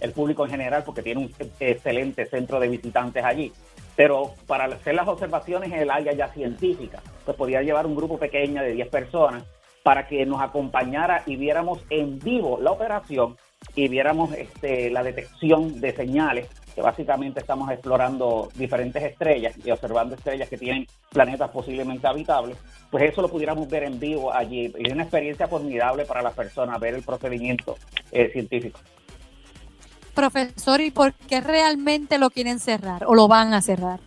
el 0.00 0.12
público 0.12 0.44
en 0.44 0.50
general, 0.50 0.82
porque 0.84 1.02
tiene 1.02 1.22
un 1.22 1.32
excelente 1.58 2.26
centro 2.26 2.60
de 2.60 2.68
visitantes 2.68 3.24
allí. 3.24 3.52
Pero 3.96 4.32
para 4.46 4.64
hacer 4.66 4.94
las 4.94 5.08
observaciones 5.08 5.72
en 5.72 5.80
el 5.80 5.90
área 5.90 6.12
ya 6.12 6.28
científica, 6.28 7.02
pues 7.24 7.36
podía 7.36 7.62
llevar 7.62 7.86
un 7.86 7.96
grupo 7.96 8.18
pequeño 8.18 8.62
de 8.62 8.72
10 8.72 8.88
personas 8.88 9.44
para 9.82 10.06
que 10.06 10.24
nos 10.24 10.40
acompañara 10.40 11.22
y 11.26 11.36
viéramos 11.36 11.80
en 11.90 12.18
vivo 12.18 12.58
la 12.60 12.70
operación 12.70 13.36
y 13.74 13.88
viéramos 13.88 14.32
este, 14.32 14.90
la 14.90 15.02
detección 15.02 15.80
de 15.80 15.92
señales 15.92 16.48
que 16.74 16.82
básicamente 16.82 17.40
estamos 17.40 17.70
explorando 17.70 18.48
diferentes 18.54 19.02
estrellas 19.02 19.54
y 19.64 19.70
observando 19.70 20.14
estrellas 20.14 20.48
que 20.48 20.58
tienen 20.58 20.86
planetas 21.10 21.50
posiblemente 21.50 22.06
habitables, 22.06 22.56
pues 22.90 23.04
eso 23.04 23.22
lo 23.22 23.28
pudiéramos 23.28 23.68
ver 23.68 23.84
en 23.84 23.98
vivo 23.98 24.32
allí. 24.32 24.72
Y 24.78 24.86
es 24.86 24.92
una 24.92 25.02
experiencia 25.02 25.48
formidable 25.48 26.04
para 26.04 26.22
las 26.22 26.34
personas 26.34 26.78
ver 26.80 26.94
el 26.94 27.02
procedimiento 27.02 27.76
eh, 28.10 28.30
científico. 28.32 28.80
Profesor, 30.14 30.80
¿y 30.80 30.90
por 30.90 31.14
qué 31.14 31.40
realmente 31.40 32.18
lo 32.18 32.30
quieren 32.30 32.58
cerrar 32.58 33.04
o 33.06 33.14
lo 33.14 33.28
van 33.28 33.54
a 33.54 33.62
cerrar? 33.62 34.00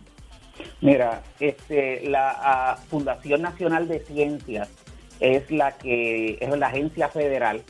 Mira, 0.80 1.22
este, 1.40 2.08
la 2.08 2.78
Fundación 2.88 3.42
Nacional 3.42 3.88
de 3.88 4.00
Ciencias 4.00 4.68
es 5.20 5.50
la 5.50 5.72
que 5.72 6.38
es 6.40 6.58
la 6.58 6.66
agencia 6.66 7.08
federal 7.08 7.62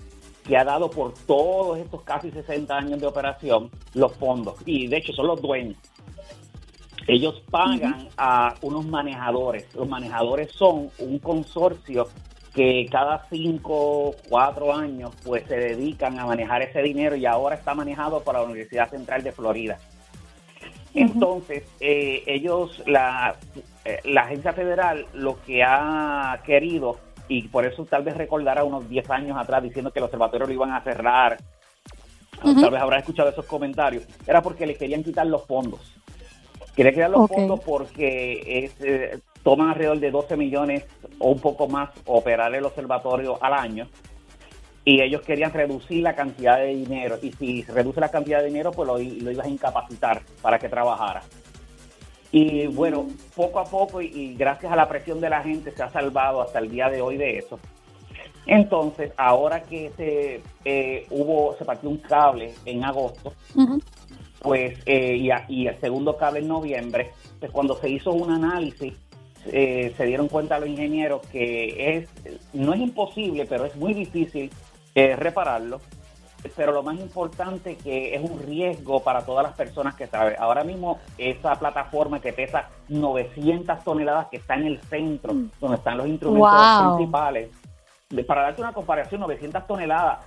que 0.47 0.57
ha 0.57 0.65
dado 0.65 0.91
por 0.91 1.15
todos 1.27 1.79
estos 1.79 2.03
casi 2.03 2.31
60 2.31 2.75
años 2.77 3.01
de 3.01 3.07
operación 3.07 3.71
los 3.95 4.13
fondos. 4.17 4.57
Y 4.65 4.87
de 4.87 4.99
hecho 4.99 5.13
son 5.13 5.27
los 5.27 5.43
dueños. 5.43 5.77
Ellos 7.09 7.43
pagan 7.51 8.09
a 8.17 8.55
unos 8.63 8.87
manejadores. 8.87 9.73
Los 9.75 9.89
manejadores 9.89 10.51
son 10.53 10.91
un 10.99 11.19
consorcio 11.19 12.09
que 12.55 12.87
cada 12.91 13.27
5, 13.29 14.15
4 14.29 14.75
años 14.75 15.13
pues 15.25 15.47
se 15.47 15.57
dedican 15.57 16.19
a 16.19 16.27
manejar 16.27 16.63
ese 16.63 16.83
dinero 16.83 17.15
y 17.15 17.27
ahora 17.27 17.57
está 17.57 17.75
manejado 17.75 18.23
por 18.23 18.35
la 18.35 18.43
Universidad 18.43 18.91
Central 18.91 19.23
de 19.23 19.33
Florida. 19.33 19.79
Entonces, 20.95 21.65
eh, 21.79 22.23
ellos, 22.27 22.83
la, 22.87 23.37
eh, 23.85 24.01
la 24.05 24.23
agencia 24.23 24.55
federal, 24.55 25.07
lo 25.13 25.39
que 25.45 25.63
ha 25.63 26.41
querido 26.47 26.99
y 27.29 27.49
por 27.49 27.65
eso 27.65 27.85
tal 27.85 28.03
vez 28.03 28.17
recordará 28.17 28.65
unos 28.65 28.89
10 28.89 29.11
años 29.11 29.37
atrás 29.39 29.63
diciendo 29.63 29.91
que 29.93 29.99
el 29.99 30.05
observatorio 30.05 30.47
lo 30.47 30.53
iban 30.53 30.73
a 30.73 30.81
cerrar. 30.81 31.39
Tal 32.43 32.71
vez 32.71 32.81
habrá 32.81 32.99
escuchado 32.99 33.31
esos 33.31 33.47
comentarios. 33.47 34.05
Era 34.27 34.43
porque 34.43 34.67
le 34.67 34.77
querían 34.77 35.03
quitar 35.03 35.27
los 35.27 35.45
fondos. 35.47 35.95
Querían 36.75 36.95
quitar 36.95 37.11
los 37.11 37.29
fondos 37.29 37.61
porque 37.61 38.71
eh, 38.81 39.19
toman 39.43 39.71
alrededor 39.71 39.99
de 39.99 40.11
12 40.11 40.37
millones 40.37 40.85
o 41.19 41.31
un 41.31 41.41
poco 41.41 41.67
más 41.69 41.91
operar 42.05 42.55
el 42.55 42.65
observatorio 42.65 43.43
al 43.43 43.55
año. 43.55 43.89
Y 44.85 45.01
ellos 45.01 45.23
querían 45.23 45.53
reducir 45.53 46.03
la 46.03 46.15
cantidad 46.15 46.59
de 46.59 46.67
dinero. 46.67 47.19
Y 47.21 47.33
si 47.33 47.63
reduce 47.63 48.01
la 48.01 48.11
cantidad 48.11 48.41
de 48.41 48.47
dinero, 48.47 48.71
pues 48.71 48.87
lo, 48.87 48.99
lo 48.99 49.31
ibas 49.31 49.47
a 49.47 49.51
incapacitar 49.51 50.23
para 50.43 50.59
que 50.59 50.69
trabajara. 50.69 51.23
Y 52.39 52.67
bueno, 52.67 53.07
poco 53.35 53.61
a 53.61 53.65
poco 53.65 54.03
y, 54.03 54.35
gracias 54.35 54.71
a 54.71 54.77
la 54.77 54.87
presión 54.87 55.23
de 55.23 55.31
la 55.31 55.43
gente 55.43 55.71
se 55.71 55.83
ha 55.83 55.91
salvado 55.91 56.43
hasta 56.43 56.59
el 56.59 56.71
día 56.71 56.91
de 56.91 57.01
hoy 57.01 57.17
de 57.17 57.39
eso. 57.39 57.59
Entonces, 58.45 59.11
ahora 59.17 59.63
que 59.63 59.91
se 59.97 60.43
eh, 60.67 61.07
hubo, 61.11 61.57
se 61.57 61.65
partió 61.65 61.89
un 61.89 61.97
cable 61.97 62.53
en 62.67 62.85
agosto, 62.85 63.33
pues 64.43 64.79
eh, 64.85 65.17
y, 65.17 65.31
a- 65.31 65.47
y 65.49 65.67
el 65.67 65.81
segundo 65.81 66.19
cable 66.19 66.41
en 66.41 66.49
noviembre, 66.49 67.11
pues 67.41 67.51
cuando 67.51 67.75
se 67.81 67.89
hizo 67.89 68.13
un 68.13 68.31
análisis 68.31 68.93
eh, 69.47 69.95
se 69.97 70.05
dieron 70.05 70.29
cuenta 70.29 70.59
los 70.59 70.69
ingenieros 70.69 71.27
que 71.29 71.97
es 71.97 72.09
no 72.53 72.75
es 72.75 72.81
imposible, 72.81 73.47
pero 73.47 73.65
es 73.65 73.75
muy 73.77 73.95
difícil 73.95 74.51
eh, 74.95 75.17
repararlo. 75.17 75.81
Pero 76.55 76.73
lo 76.73 76.83
más 76.83 76.99
importante 76.99 77.77
que 77.77 78.15
es 78.15 78.23
un 78.23 78.41
riesgo 78.41 79.03
para 79.03 79.25
todas 79.27 79.45
las 79.45 79.55
personas 79.57 79.95
que 79.95 80.07
saben. 80.07 80.37
Ahora 80.39 80.63
mismo 80.65 80.99
esa 81.19 81.55
plataforma 81.57 82.21
que 82.21 82.33
pesa 82.33 82.69
900 82.89 83.83
toneladas 83.83 84.29
que 84.29 84.37
está 84.37 84.55
en 84.55 84.67
el 84.67 84.81
centro, 84.83 85.35
donde 85.61 85.77
están 85.77 85.99
los 85.99 86.07
instrumentos 86.07 86.51
Wow. 86.79 86.79
principales, 86.97 87.51
para 88.27 88.43
darte 88.43 88.61
una 88.63 88.73
comparación, 88.73 89.21
900 89.23 89.67
toneladas, 89.67 90.19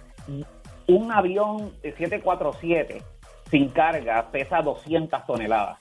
un 0.88 1.12
avión 1.12 1.72
de 1.82 1.94
747 1.94 3.01
sin 3.50 3.70
carga 3.70 4.28
pesa 4.32 4.62
200 4.62 5.25
toneladas. 5.25 5.78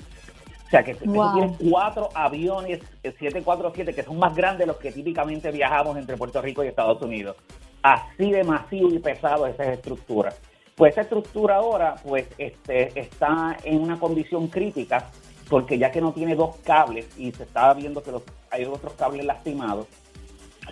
O 0.66 0.70
sea 0.70 0.85
que 0.85 0.94
tú 0.94 1.11
Wow. 1.12 1.32
tienes 1.32 1.56
cuatro 1.70 2.11
aviones 2.14 2.80
eh, 3.02 3.12
747 3.18 3.94
que 3.94 4.02
son 4.02 4.18
más 4.18 4.35
grandes 4.35 4.61
de 4.61 4.66
los 4.66 4.76
que 4.76 4.92
típicamente 4.92 5.50
viajamos 5.50 5.97
entre 5.97 6.16
Puerto 6.16 6.40
Rico 6.42 6.62
y 6.62 6.68
Estados 6.68 7.00
Unidos. 7.02 7.37
Así 7.82 8.30
de 8.30 8.44
masivo 8.44 8.90
y 8.90 8.99
pesado 8.99 9.47
esa 9.47 9.64
estructura. 9.73 10.32
Pues 10.75 10.92
esa 10.92 11.02
estructura 11.02 11.56
ahora 11.56 11.97
pues 12.04 12.26
este, 12.38 12.99
está 12.99 13.56
en 13.64 13.80
una 13.80 13.99
condición 13.99 14.49
crítica 14.49 15.11
porque 15.49 15.78
ya 15.78 15.90
que 15.90 16.00
no 16.00 16.12
tiene 16.12 16.35
dos 16.35 16.56
cables 16.58 17.08
y 17.16 17.32
se 17.32 17.44
estaba 17.44 17.75
viendo 17.75 18.02
que 18.02 18.12
los, 18.12 18.23
hay 18.50 18.64
otros 18.64 18.92
cables 18.94 19.25
lastimados, 19.25 19.87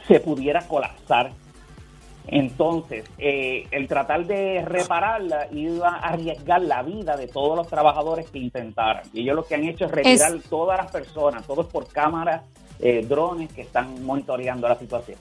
se 0.06 0.20
pudiera 0.20 0.66
colapsar. 0.68 1.32
Entonces, 2.28 3.04
eh, 3.18 3.68
el 3.70 3.86
tratar 3.86 4.26
de 4.26 4.62
repararla 4.64 5.46
iba 5.52 5.90
a 5.90 6.08
arriesgar 6.08 6.60
la 6.60 6.82
vida 6.82 7.16
de 7.16 7.28
todos 7.28 7.56
los 7.56 7.68
trabajadores 7.68 8.28
que 8.30 8.38
intentaran. 8.38 9.04
Y 9.12 9.20
ellos 9.20 9.36
lo 9.36 9.44
que 9.44 9.54
han 9.54 9.64
hecho 9.64 9.84
es 9.84 9.92
retirar 9.92 10.32
todas 10.50 10.76
las 10.76 10.90
personas, 10.90 11.46
todos 11.46 11.66
por 11.66 11.86
cámaras, 11.86 12.42
eh, 12.80 13.06
drones 13.08 13.52
que 13.52 13.62
están 13.62 14.04
monitoreando 14.04 14.68
la 14.68 14.76
situación. 14.76 15.18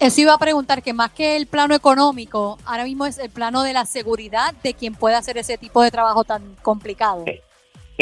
Eso 0.00 0.22
iba 0.22 0.32
a 0.34 0.38
preguntar 0.38 0.82
que 0.82 0.94
más 0.94 1.12
que 1.12 1.36
el 1.36 1.46
plano 1.46 1.74
económico, 1.74 2.58
ahora 2.64 2.84
mismo 2.84 3.04
es 3.06 3.18
el 3.18 3.30
plano 3.30 3.62
de 3.62 3.74
la 3.74 3.84
seguridad 3.84 4.54
de 4.62 4.74
quien 4.74 4.94
puede 4.94 5.14
hacer 5.14 5.36
ese 5.36 5.58
tipo 5.58 5.82
de 5.82 5.90
trabajo 5.90 6.24
tan 6.24 6.56
complicado. 6.62 7.24
Sí. 7.26 7.40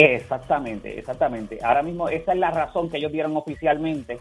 Exactamente, 0.00 0.96
exactamente. 0.96 1.58
Ahora 1.60 1.82
mismo 1.82 2.08
esa 2.08 2.32
es 2.32 2.38
la 2.38 2.52
razón 2.52 2.88
que 2.88 2.98
ellos 2.98 3.10
dieron 3.10 3.36
oficialmente, 3.36 4.20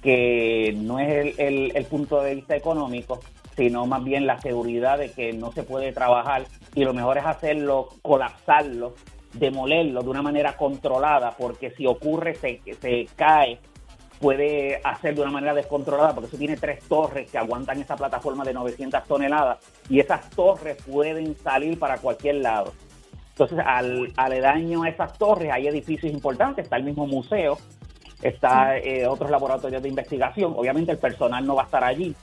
que 0.00 0.72
no 0.76 1.00
es 1.00 1.36
el, 1.38 1.84
punto 1.90 2.22
de 2.22 2.36
vista 2.36 2.54
económico, 2.54 3.18
sino 3.56 3.86
más 3.86 4.04
bien 4.04 4.24
la 4.24 4.40
seguridad 4.40 4.98
de 4.98 5.10
que 5.10 5.32
no 5.32 5.50
se 5.50 5.64
puede 5.64 5.92
trabajar 5.92 6.44
y 6.76 6.84
lo 6.84 6.94
mejor 6.94 7.18
es 7.18 7.26
hacerlo, 7.26 7.88
colapsarlo, 8.02 8.94
demolerlo 9.32 10.04
de 10.04 10.10
una 10.10 10.22
manera 10.22 10.56
controlada, 10.56 11.32
porque 11.36 11.72
si 11.72 11.88
ocurre, 11.88 12.36
se 12.36 13.08
cae, 13.16 13.58
puede 14.20 14.80
hacer 14.82 15.14
de 15.14 15.22
una 15.22 15.30
manera 15.30 15.54
descontrolada, 15.54 16.14
porque 16.14 16.28
eso 16.28 16.38
tiene 16.38 16.56
tres 16.56 16.82
torres 16.88 17.30
que 17.30 17.38
aguantan 17.38 17.80
esa 17.80 17.96
plataforma 17.96 18.44
de 18.44 18.54
900 18.54 19.04
toneladas 19.04 19.58
y 19.88 20.00
esas 20.00 20.28
torres 20.30 20.76
pueden 20.90 21.36
salir 21.36 21.78
para 21.78 21.98
cualquier 21.98 22.36
lado. 22.36 22.72
Entonces, 23.30 23.58
al, 23.66 24.12
aledaño 24.16 24.84
a 24.84 24.88
esas 24.88 25.18
torres 25.18 25.52
hay 25.52 25.66
edificios 25.66 26.10
importantes, 26.12 26.64
está 26.64 26.76
el 26.76 26.84
mismo 26.84 27.06
museo, 27.06 27.58
está 28.22 28.78
eh, 28.78 29.06
otros 29.06 29.30
laboratorios 29.30 29.82
de 29.82 29.88
investigación. 29.88 30.54
Obviamente 30.56 30.92
el 30.92 30.98
personal 30.98 31.46
no 31.46 31.54
va 31.54 31.62
a 31.62 31.64
estar 31.66 31.84
allí, 31.84 32.14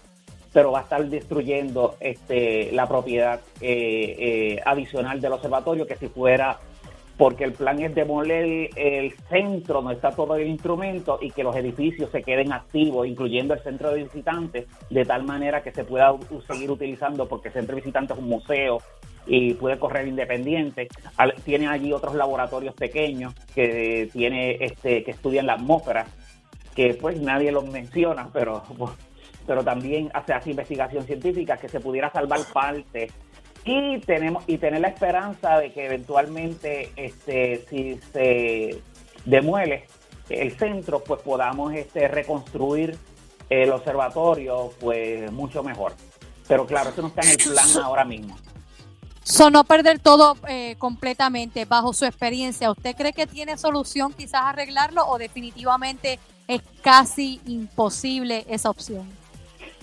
pero 0.52 0.72
va 0.72 0.80
a 0.80 0.84
estar 0.84 1.06
destruyendo 1.06 1.98
este, 2.00 2.72
la 2.72 2.88
propiedad 2.88 3.42
eh, 3.62 4.16
eh, 4.18 4.62
adicional 4.66 5.22
del 5.22 5.34
observatorio, 5.34 5.86
que 5.86 5.98
si 5.98 6.08
fuera, 6.08 6.60
porque 7.24 7.46
el 7.46 7.54
plan 7.54 7.82
es 7.82 7.96
demoler 7.96 8.70
el 8.76 9.14
centro 9.30 9.76
donde 9.76 9.94
está 9.94 10.12
todo 10.12 10.36
el 10.36 10.46
instrumento 10.46 11.20
y 11.22 11.32
que 11.32 11.42
los 11.42 11.56
edificios 11.56 12.12
se 12.12 12.22
queden 12.22 12.52
activos, 12.52 13.08
incluyendo 13.08 13.54
el 13.54 13.62
centro 13.62 13.92
de 13.92 14.04
visitantes, 14.04 14.68
de 14.90 15.06
tal 15.06 15.24
manera 15.24 15.64
que 15.64 15.72
se 15.72 15.86
pueda 15.86 16.14
seguir 16.46 16.70
utilizando, 16.70 17.26
porque 17.26 17.48
el 17.48 17.54
centro 17.54 17.76
de 17.78 17.82
visitantes 17.82 18.18
es 18.18 18.22
un 18.22 18.28
museo 18.28 18.80
y 19.26 19.54
puede 19.54 19.80
correr 19.80 20.06
independiente. 20.06 20.90
Tiene 21.46 21.68
allí 21.68 21.94
otros 21.94 22.14
laboratorios 22.14 22.76
pequeños 22.76 23.34
que 23.56 24.10
tiene 24.12 24.58
este 24.60 25.06
que 25.06 25.12
estudian 25.12 25.46
la 25.46 25.54
atmósfera, 25.54 26.06
que 26.76 26.94
pues 26.96 27.22
nadie 27.22 27.54
los 27.54 27.66
menciona, 27.66 28.28
pero 28.34 28.64
pero 29.48 29.64
también 29.64 30.10
hace, 30.14 30.34
hace 30.34 30.50
investigación 30.50 31.06
científica 31.06 31.56
que 31.56 31.70
se 31.70 31.80
pudiera 31.80 32.10
salvar 32.12 32.40
parte 32.52 33.10
y 33.66 34.00
tenemos 34.00 34.44
y 34.48 34.58
tener 34.58 34.82
la 34.82 34.90
esperanza 34.90 35.58
de 35.60 35.72
que 35.72 35.86
eventualmente 35.86 36.92
este 36.96 37.66
si 37.70 38.00
se 38.12 38.82
demuele 39.26 39.86
el 40.30 40.58
centro 40.58 41.04
pues 41.04 41.22
podamos 41.22 41.74
este 41.74 42.08
reconstruir 42.08 42.98
el 43.50 43.72
observatorio 43.72 44.74
pues 44.80 45.32
mucho 45.32 45.64
mejor 45.64 45.94
pero 46.48 46.66
claro 46.66 46.90
eso 46.90 47.02
no 47.02 47.08
está 47.10 47.22
en 47.22 47.30
el 47.30 47.38
plan 47.38 47.68
ahora 47.84 48.04
mismo 48.06 48.36
So, 49.26 49.50
no 49.50 49.64
perder 49.64 50.00
todo 50.00 50.36
eh, 50.50 50.76
completamente 50.78 51.64
bajo 51.64 51.94
su 51.94 52.04
experiencia. 52.04 52.70
¿Usted 52.70 52.94
cree 52.94 53.14
que 53.14 53.26
tiene 53.26 53.58
solución 53.58 54.12
quizás 54.12 54.42
arreglarlo 54.44 55.08
o 55.08 55.18
definitivamente 55.18 56.20
es 56.46 56.62
casi 56.82 57.40
imposible 57.46 58.46
esa 58.50 58.70
opción? 58.70 59.23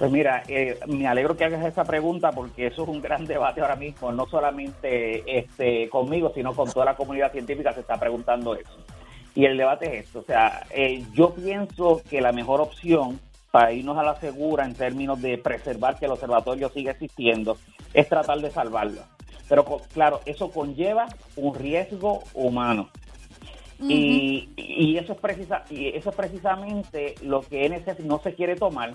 Pues 0.00 0.10
mira, 0.10 0.42
eh, 0.48 0.80
me 0.86 1.06
alegro 1.06 1.36
que 1.36 1.44
hagas 1.44 1.62
esa 1.62 1.84
pregunta 1.84 2.32
porque 2.32 2.68
eso 2.68 2.84
es 2.84 2.88
un 2.88 3.02
gran 3.02 3.26
debate 3.26 3.60
ahora 3.60 3.76
mismo, 3.76 4.10
no 4.10 4.26
solamente 4.26 5.22
este, 5.26 5.90
conmigo, 5.90 6.32
sino 6.34 6.54
con 6.54 6.72
toda 6.72 6.86
la 6.86 6.96
comunidad 6.96 7.30
científica 7.30 7.74
se 7.74 7.80
está 7.80 8.00
preguntando 8.00 8.54
eso. 8.54 8.78
Y 9.34 9.44
el 9.44 9.58
debate 9.58 9.98
es 9.98 10.06
esto, 10.06 10.20
o 10.20 10.22
sea, 10.22 10.64
eh, 10.70 11.04
yo 11.12 11.34
pienso 11.34 12.00
que 12.08 12.22
la 12.22 12.32
mejor 12.32 12.62
opción 12.62 13.20
para 13.50 13.72
irnos 13.72 13.98
a 13.98 14.02
la 14.02 14.18
segura 14.18 14.64
en 14.64 14.74
términos 14.74 15.20
de 15.20 15.36
preservar 15.36 15.98
que 15.98 16.06
el 16.06 16.12
observatorio 16.12 16.70
siga 16.70 16.92
existiendo 16.92 17.58
es 17.92 18.08
tratar 18.08 18.38
de 18.38 18.50
salvarlo. 18.50 19.02
Pero 19.50 19.66
claro, 19.92 20.22
eso 20.24 20.50
conlleva 20.50 21.08
un 21.36 21.54
riesgo 21.54 22.22
humano. 22.32 22.88
Y, 23.82 24.48
y 24.56 24.96
eso 24.96 25.12
es 25.12 25.18
precisa 25.18 25.64
y 25.70 25.88
eso 25.88 26.10
es 26.10 26.16
precisamente 26.16 27.14
lo 27.22 27.40
que 27.40 27.66
NSF 27.66 28.00
no 28.00 28.18
se 28.18 28.34
quiere 28.34 28.54
tomar, 28.54 28.94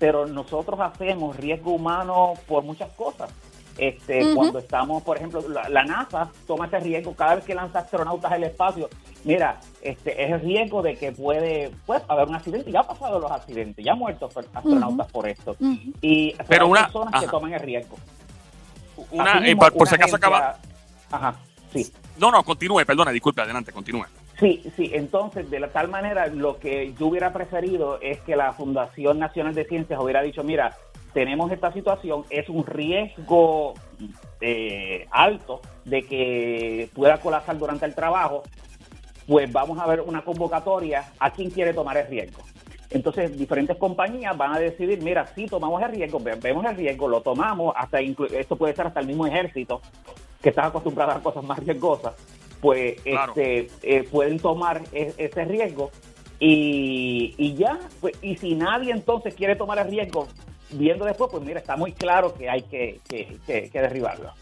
pero 0.00 0.26
nosotros 0.26 0.80
hacemos 0.80 1.36
riesgo 1.36 1.70
humano 1.72 2.32
por 2.48 2.64
muchas 2.64 2.90
cosas. 2.94 3.30
Este, 3.78 4.34
cuando 4.34 4.58
estamos, 4.58 5.02
por 5.04 5.16
ejemplo, 5.16 5.42
la, 5.48 5.68
la 5.68 5.84
NASA 5.84 6.28
toma 6.46 6.66
ese 6.66 6.80
riesgo 6.80 7.14
cada 7.14 7.36
vez 7.36 7.44
que 7.44 7.54
lanza 7.54 7.78
astronautas 7.78 8.32
al 8.32 8.44
espacio. 8.44 8.90
Mira, 9.24 9.60
este 9.80 10.22
es 10.24 10.32
el 10.32 10.40
riesgo 10.40 10.82
de 10.82 10.96
que 10.96 11.12
puede 11.12 11.70
pues, 11.86 12.02
haber 12.08 12.28
un 12.28 12.34
accidente. 12.34 12.72
Ya 12.72 12.80
ha 12.80 12.86
pasado 12.86 13.20
los 13.20 13.30
accidentes, 13.30 13.82
ya 13.84 13.92
han 13.92 13.98
muerto 13.98 14.28
astronautas 14.54 15.06
por 15.12 15.28
esto. 15.28 15.52
Ujú. 15.60 15.92
Y 16.02 16.34
Pero 16.48 16.64
hay 16.64 16.70
una- 16.72 16.82
personas 16.84 17.22
que 17.22 17.28
toman 17.28 17.52
el 17.54 17.60
riesgo. 17.60 17.96
Una, 19.12 19.46
eh, 19.46 19.56
por, 19.56 19.72
por 19.72 19.82
una 19.82 19.90
si 19.90 19.94
acaso 19.94 20.16
agencia- 20.16 20.16
acaba. 20.28 20.58
Ajá, 21.12 21.34
sí. 21.72 21.90
No, 22.18 22.30
no, 22.30 22.42
continúe, 22.42 22.84
perdone, 22.84 23.12
disculpe, 23.12 23.40
adelante, 23.40 23.72
continúe. 23.72 24.04
Sí, 24.40 24.62
sí, 24.74 24.90
entonces 24.94 25.50
de 25.50 25.60
tal 25.68 25.88
manera 25.88 26.26
lo 26.28 26.58
que 26.58 26.94
yo 26.98 27.08
hubiera 27.08 27.32
preferido 27.32 28.00
es 28.00 28.20
que 28.20 28.36
la 28.36 28.52
Fundación 28.54 29.18
Nacional 29.18 29.54
de 29.54 29.66
Ciencias 29.66 30.00
hubiera 30.00 30.22
dicho, 30.22 30.42
mira, 30.42 30.76
tenemos 31.12 31.52
esta 31.52 31.70
situación, 31.72 32.24
es 32.30 32.48
un 32.48 32.64
riesgo 32.64 33.74
eh, 34.40 35.06
alto 35.10 35.60
de 35.84 36.02
que 36.06 36.88
pueda 36.94 37.18
colapsar 37.18 37.58
durante 37.58 37.84
el 37.84 37.94
trabajo, 37.94 38.42
pues 39.28 39.52
vamos 39.52 39.78
a 39.78 39.86
ver 39.86 40.00
una 40.00 40.22
convocatoria 40.22 41.12
a 41.18 41.30
quien 41.30 41.50
quiere 41.50 41.74
tomar 41.74 41.98
el 41.98 42.06
riesgo. 42.06 42.40
Entonces, 42.88 43.36
diferentes 43.36 43.76
compañías 43.76 44.36
van 44.36 44.54
a 44.54 44.58
decidir, 44.58 45.02
mira, 45.02 45.26
sí 45.34 45.46
tomamos 45.46 45.82
el 45.82 45.90
riesgo, 45.92 46.18
ve- 46.18 46.36
vemos 46.42 46.64
el 46.64 46.76
riesgo, 46.76 47.08
lo 47.08 47.20
tomamos, 47.20 47.74
hasta 47.76 48.00
esto 48.00 48.56
puede 48.56 48.74
ser 48.74 48.86
hasta 48.86 49.00
el 49.00 49.06
mismo 49.06 49.26
ejército, 49.26 49.80
que 50.42 50.48
está 50.48 50.66
acostumbrado 50.66 51.12
a 51.12 51.20
cosas 51.22 51.44
más 51.44 51.58
riesgosas, 51.58 52.14
pues 52.60 53.00
Claro. 53.02 53.32
este, 53.36 53.70
eh, 53.82 54.02
pueden 54.04 54.38
tomar 54.38 54.82
e- 54.92 55.14
ese 55.16 55.44
riesgo 55.44 55.90
y, 56.38 57.34
y 57.38 57.54
ya, 57.54 57.78
pues, 58.00 58.14
y 58.22 58.36
si 58.36 58.54
nadie 58.54 58.92
entonces 58.92 59.34
quiere 59.34 59.56
tomar 59.56 59.78
el 59.78 59.88
riesgo, 59.90 60.26
viendo 60.70 61.04
después, 61.04 61.30
pues 61.30 61.42
mira, 61.42 61.60
está 61.60 61.76
muy 61.76 61.92
claro 61.92 62.32
que 62.34 62.48
hay 62.48 62.62
que, 62.62 63.00
que, 63.08 63.36
que- 63.46 63.70
que 63.70 63.80
derribarlo. 63.80 64.32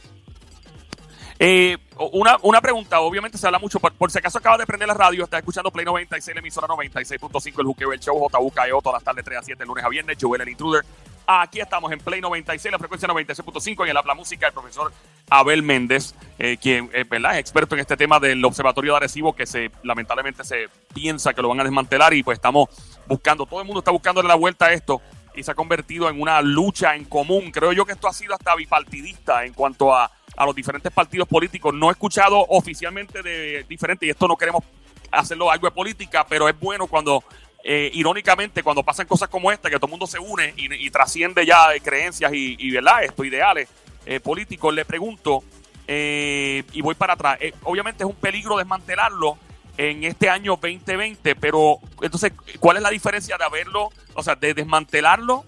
Eh, 1.40 1.76
una, 2.12 2.36
una 2.42 2.60
pregunta, 2.60 3.00
obviamente 3.00 3.38
se 3.38 3.46
habla 3.46 3.60
mucho, 3.60 3.78
por, 3.78 3.92
por 3.94 4.10
si 4.10 4.18
acaso 4.18 4.38
acaba 4.38 4.58
de 4.58 4.66
prender 4.66 4.88
la 4.88 4.94
radio, 4.94 5.22
está 5.22 5.38
escuchando 5.38 5.70
Play 5.70 5.84
96, 5.86 6.34
la 6.34 6.40
emisora 6.40 6.66
96.5, 6.66 7.60
el 7.60 7.66
Juqueo, 7.66 7.92
el 7.92 8.00
show, 8.00 8.28
JUKEO, 8.28 8.82
todas 8.82 8.94
las 8.96 9.04
tardes 9.04 9.24
3 9.24 9.38
a 9.38 9.42
7, 9.42 9.64
lunes 9.64 9.84
a 9.84 9.88
viernes, 9.88 10.16
Joel 10.20 10.40
el 10.42 10.48
Intruder. 10.48 10.84
Aquí 11.30 11.60
estamos 11.60 11.92
en 11.92 11.98
Play 11.98 12.22
96, 12.22 12.72
la 12.72 12.78
frecuencia 12.78 13.06
96.5 13.06 13.86
y 13.86 13.90
en 13.90 13.94
la 13.94 14.02
Pla 14.02 14.14
Música, 14.14 14.46
el 14.46 14.54
profesor 14.54 14.90
Abel 15.28 15.62
Méndez, 15.62 16.14
eh, 16.38 16.56
quien 16.56 16.88
eh, 16.94 17.04
es 17.06 17.36
experto 17.36 17.74
en 17.74 17.82
este 17.82 17.98
tema 17.98 18.18
del 18.18 18.42
Observatorio 18.42 18.92
de 18.92 18.96
Arecibo, 18.96 19.36
que 19.36 19.44
se 19.44 19.70
lamentablemente 19.82 20.42
se 20.42 20.70
piensa 20.94 21.34
que 21.34 21.42
lo 21.42 21.50
van 21.50 21.60
a 21.60 21.64
desmantelar 21.64 22.14
y 22.14 22.22
pues 22.22 22.38
estamos 22.38 22.70
buscando, 23.06 23.44
todo 23.44 23.60
el 23.60 23.66
mundo 23.66 23.80
está 23.80 23.90
buscándole 23.90 24.26
la 24.26 24.36
vuelta 24.36 24.66
a 24.68 24.72
esto. 24.72 25.02
y 25.34 25.42
se 25.42 25.50
ha 25.50 25.54
convertido 25.54 26.08
en 26.08 26.18
una 26.18 26.40
lucha 26.40 26.96
en 26.96 27.04
común. 27.04 27.50
Creo 27.52 27.72
yo 27.72 27.84
que 27.84 27.92
esto 27.92 28.08
ha 28.08 28.12
sido 28.14 28.32
hasta 28.32 28.54
bipartidista 28.54 29.44
en 29.44 29.52
cuanto 29.52 29.94
a, 29.94 30.10
a 30.34 30.46
los 30.46 30.54
diferentes 30.54 30.90
partidos 30.90 31.28
políticos. 31.28 31.74
No 31.74 31.90
he 31.90 31.92
escuchado 31.92 32.38
oficialmente 32.48 33.22
de 33.22 33.66
diferente, 33.68 34.06
y 34.06 34.10
esto 34.10 34.26
no 34.26 34.34
queremos 34.34 34.64
hacerlo 35.10 35.50
algo 35.50 35.66
de 35.66 35.72
política, 35.72 36.26
pero 36.26 36.48
es 36.48 36.58
bueno 36.58 36.86
cuando, 36.86 37.22
eh, 37.64 37.90
irónicamente, 37.92 38.62
cuando 38.62 38.82
pasan 38.82 39.06
cosas 39.06 39.28
como 39.28 39.50
esta, 39.50 39.68
que 39.68 39.76
todo 39.76 39.86
el 39.86 39.90
mundo 39.90 40.06
se 40.06 40.18
une 40.18 40.54
y, 40.56 40.90
trasciende 40.90 41.44
ya 41.44 41.68
de 41.70 41.80
creencias 41.80 42.32
y, 42.32 42.56
y 42.58 42.70
¿verdad? 42.70 43.04
Esto, 43.04 43.24
ideales 43.24 43.68
eh, 44.06 44.20
políticos, 44.20 44.72
le 44.72 44.84
pregunto, 44.84 45.42
eh, 45.86 46.62
y 46.72 46.80
voy 46.80 46.94
para 46.94 47.14
atrás, 47.14 47.38
obviamente 47.64 48.04
es 48.04 48.08
un 48.08 48.16
peligro 48.16 48.56
desmantelarlo 48.56 49.38
en 49.76 50.04
este 50.04 50.30
año 50.30 50.52
2020, 50.52 51.36
pero 51.36 51.78
entonces, 52.00 52.32
¿cuál 52.58 52.76
es 52.76 52.82
la 52.82 52.90
diferencia 52.90 53.36
de 53.36 53.44
haberlo, 53.44 53.90
o 54.14 54.22
sea, 54.22 54.34
de 54.34 54.54
desmantelarlo 54.54 55.44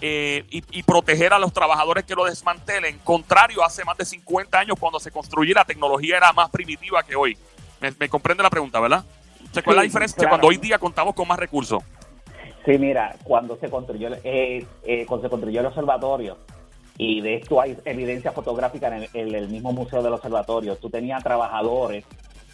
y, 0.00 0.82
proteger 0.82 1.32
a 1.34 1.38
los 1.38 1.52
trabajadores 1.52 2.04
que 2.04 2.14
lo 2.14 2.24
desmantelen? 2.24 2.98
Contrario, 2.98 3.64
hace 3.64 3.84
más 3.84 3.96
de 3.96 4.04
50 4.04 4.58
años 4.58 4.76
cuando 4.78 4.98
se 4.98 5.10
construyó 5.10 5.54
la 5.54 5.64
tecnología 5.64 6.16
era 6.16 6.32
más 6.32 6.50
primitiva 6.50 7.02
que 7.02 7.16
hoy. 7.16 7.38
Me, 7.80 8.08
comprende 8.08 8.42
la 8.42 8.50
pregunta, 8.50 8.78
¿verdad? 8.80 9.04
¿Cuál 9.52 9.64
es 9.66 9.76
la 9.76 9.82
diferencia 9.82 10.28
cuando 10.28 10.46
hoy 10.46 10.56
día 10.56 10.78
contamos 10.78 11.14
con 11.14 11.26
más 11.26 11.38
recursos? 11.38 11.82
Sí, 12.64 12.78
mira, 12.78 13.16
cuando 13.24 13.56
se 13.56 13.68
construyó, 13.68 14.10
eh, 14.22 14.64
eh, 14.84 15.06
cuando 15.06 15.26
se 15.26 15.30
construyó 15.30 15.60
el 15.60 15.66
observatorio, 15.66 16.36
y 16.98 17.20
de 17.20 17.36
esto 17.36 17.60
hay 17.60 17.76
evidencia 17.84 18.30
fotográfica 18.32 18.94
en 18.94 19.34
el, 19.34 19.48
mismo 19.48 19.72
Museo 19.72 20.02
del 20.02 20.12
Observatorio, 20.12 20.76
tú 20.76 20.90
tenías 20.90 21.22
trabajadores 21.24 22.04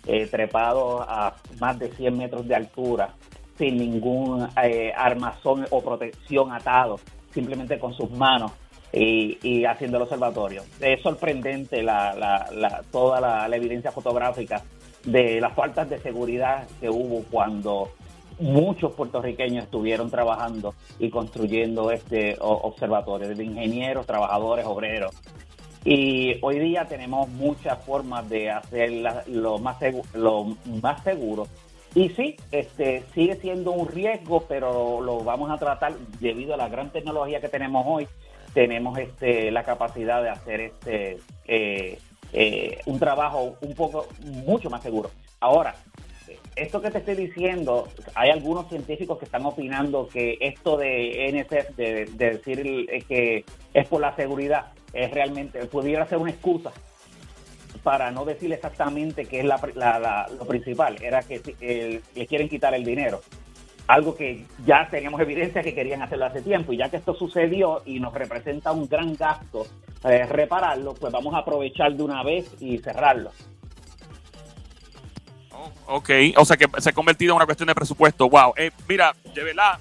eh, 0.06 0.26
trepados 0.26 1.04
a 1.08 1.34
más 1.60 1.78
de 1.80 1.90
100 1.90 2.16
metros 2.16 2.46
de 2.46 2.54
altura, 2.54 3.14
sin 3.58 3.76
ningún 3.76 4.48
armazón 4.96 5.66
o 5.70 5.82
protección 5.82 6.52
atado, 6.52 7.00
simplemente 7.32 7.78
con 7.80 7.92
sus 7.92 8.10
manos 8.12 8.52
y, 8.92 9.64
haciendo 9.64 9.96
el 9.96 10.04
observatorio. 10.04 10.62
Es 10.80 11.02
sorprendente 11.02 11.82
la, 11.82 12.84
toda 12.92 13.48
la 13.48 13.56
evidencia 13.56 13.90
fotográfica 13.90 14.62
de 15.06 15.40
las 15.40 15.54
faltas 15.54 15.88
de 15.88 15.98
seguridad 15.98 16.66
que 16.80 16.90
hubo 16.90 17.22
cuando 17.30 17.90
muchos 18.38 18.92
puertorriqueños 18.92 19.64
estuvieron 19.64 20.10
trabajando 20.10 20.74
y 20.98 21.08
construyendo 21.08 21.90
este 21.90 22.36
observatorio, 22.40 23.34
de 23.34 23.44
ingenieros, 23.44 24.06
trabajadores, 24.06 24.66
obreros. 24.66 25.14
Y 25.84 26.38
hoy 26.42 26.58
día 26.58 26.84
tenemos 26.86 27.28
muchas 27.28 27.82
formas 27.84 28.28
de 28.28 28.50
hacer 28.50 28.90
lo, 29.28 29.58
más 29.58 29.76
lo 30.14 30.56
más 30.82 31.02
seguro. 31.04 31.46
Y 31.94 32.10
sí, 32.10 32.36
este 32.50 33.04
sigue 33.14 33.36
siendo 33.36 33.70
un 33.70 33.88
riesgo, 33.88 34.42
pero 34.48 35.00
lo 35.00 35.20
vamos 35.20 35.50
a 35.50 35.56
tratar 35.56 35.94
debido 36.20 36.54
a 36.54 36.56
la 36.56 36.68
gran 36.68 36.90
tecnología 36.90 37.40
que 37.40 37.48
tenemos 37.48 37.86
hoy. 37.86 38.08
Tenemos 38.52 38.98
este 38.98 39.50
la 39.50 39.62
capacidad 39.62 40.22
de 40.22 40.28
hacer 40.28 40.60
este 40.60 41.18
eh, 41.46 41.98
eh, 42.32 42.80
un 42.86 42.98
trabajo 42.98 43.56
un 43.60 43.74
poco, 43.74 44.06
mucho 44.24 44.70
más 44.70 44.82
seguro. 44.82 45.10
Ahora, 45.40 45.74
esto 46.54 46.80
que 46.80 46.90
te 46.90 46.98
estoy 46.98 47.14
diciendo, 47.14 47.88
hay 48.14 48.30
algunos 48.30 48.68
científicos 48.68 49.18
que 49.18 49.26
están 49.26 49.44
opinando 49.44 50.08
que 50.08 50.38
esto 50.40 50.76
de 50.76 51.30
NSF, 51.32 51.76
de, 51.76 52.06
decir 52.16 52.86
que 53.06 53.44
es 53.74 53.88
por 53.88 54.00
la 54.00 54.16
seguridad, 54.16 54.72
es 54.92 55.10
realmente, 55.10 55.66
pudiera 55.66 56.06
ser 56.08 56.18
una 56.18 56.30
excusa 56.30 56.72
para 57.82 58.10
no 58.10 58.24
decir 58.24 58.52
exactamente 58.52 59.26
qué 59.26 59.40
es 59.40 59.44
la, 59.44 60.28
lo 60.36 60.46
principal, 60.46 60.96
era 61.02 61.22
que 61.22 62.00
le 62.14 62.26
quieren 62.26 62.48
quitar 62.48 62.74
el 62.74 62.84
dinero 62.84 63.20
algo 63.86 64.16
que 64.16 64.44
ya 64.64 64.88
teníamos 64.90 65.20
evidencia 65.20 65.62
que 65.62 65.74
querían 65.74 66.02
hacerlo 66.02 66.26
hace 66.26 66.42
tiempo 66.42 66.72
y 66.72 66.78
ya 66.78 66.88
que 66.88 66.96
esto 66.96 67.14
sucedió 67.14 67.82
y 67.84 68.00
nos 68.00 68.12
representa 68.14 68.72
un 68.72 68.88
gran 68.88 69.14
gasto 69.14 69.66
eh, 70.04 70.26
repararlo, 70.26 70.94
pues 70.94 71.12
vamos 71.12 71.34
a 71.34 71.38
aprovechar 71.38 71.92
de 71.94 72.02
una 72.02 72.22
vez 72.22 72.50
y 72.60 72.78
cerrarlo. 72.78 73.30
Oh, 75.52 75.96
ok, 75.96 76.10
o 76.36 76.44
sea 76.44 76.56
que 76.56 76.66
se 76.78 76.90
ha 76.90 76.92
convertido 76.92 77.32
en 77.32 77.36
una 77.36 77.46
cuestión 77.46 77.66
de 77.66 77.74
presupuesto. 77.74 78.28
Wow, 78.28 78.52
eh, 78.56 78.70
mira, 78.88 79.14
de 79.34 79.42
verdad, 79.42 79.78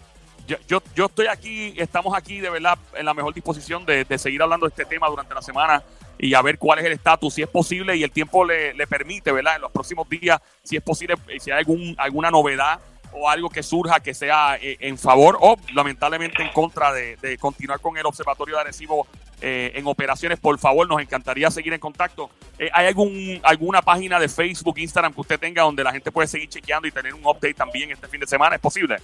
yo, 0.48 0.82
yo, 0.96 1.06
estoy 1.06 1.28
aquí, 1.28 1.74
estamos 1.78 2.16
aquí 2.16 2.40
de 2.40 2.50
verdad 2.50 2.78
en 2.96 3.06
la 3.06 3.14
mejor 3.14 3.34
disposición 3.34 3.86
de, 3.86 4.06
seguir 4.18 4.42
hablando 4.42 4.68
de 4.68 4.70
este 4.70 4.86
tema 4.86 5.10
durante 5.10 5.34
la 5.34 5.42
semana 5.42 5.84
y 6.18 6.34
a 6.34 6.42
ver 6.42 6.58
cuál 6.58 6.80
es 6.80 6.86
el 6.86 6.94
estatus, 6.94 7.34
si 7.34 7.42
es 7.42 7.50
posible 7.50 7.96
y 7.98 8.04
el 8.04 8.12
tiempo 8.12 8.46
le, 8.46 8.74
le 8.74 8.88
permite, 8.88 9.32
¿verdad? 9.32 9.56
En 9.56 9.62
los 9.64 9.72
próximos 9.72 10.08
días, 10.08 10.40
si 10.64 10.78
es 10.78 10.84
posible, 10.84 11.16
si 11.40 11.52
hay 11.52 11.60
algún, 11.60 11.96
alguna 11.98 12.32
novedad 12.32 12.80
o 13.16 13.30
algo 13.30 13.50
que 13.50 13.64
surja 13.64 14.00
que 14.00 14.14
sea 14.14 14.58
eh, 14.62 14.78
en 14.80 14.98
favor 14.98 15.38
o 15.42 15.56
lamentablemente 15.74 16.44
en 16.44 16.50
contra 16.50 16.94
de, 16.94 17.38
continuar 17.40 17.80
con 17.80 17.98
el 17.98 18.06
Observatorio 18.06 18.56
de 18.56 18.62
Arecibo 18.62 19.08
eh, 19.42 19.72
en 19.76 19.86
operaciones, 19.88 20.40
por 20.40 20.58
favor, 20.60 20.88
nos 20.88 21.02
encantaría 21.02 21.50
seguir 21.52 21.74
en 21.74 21.80
contacto. 21.80 22.30
Eh, 22.58 22.70
¿Hay 22.74 22.88
algún, 22.88 23.40
alguna 23.44 23.82
página 23.82 24.20
de 24.20 24.30
Facebook, 24.30 24.78
Instagram 24.78 25.14
que 25.14 25.22
usted 25.22 25.40
tenga 25.40 25.64
donde 25.64 25.84
la 25.84 25.92
gente 25.92 26.12
puede 26.12 26.28
seguir 26.28 26.50
chequeando 26.50 26.88
y 26.88 26.92
tener 26.92 27.14
un 27.14 27.26
update 27.26 27.54
también 27.54 27.92
este 27.92 28.08
fin 28.08 28.20
de 28.20 28.28
semana? 28.28 28.56
¿Es 28.56 28.62
posible? 28.62 28.98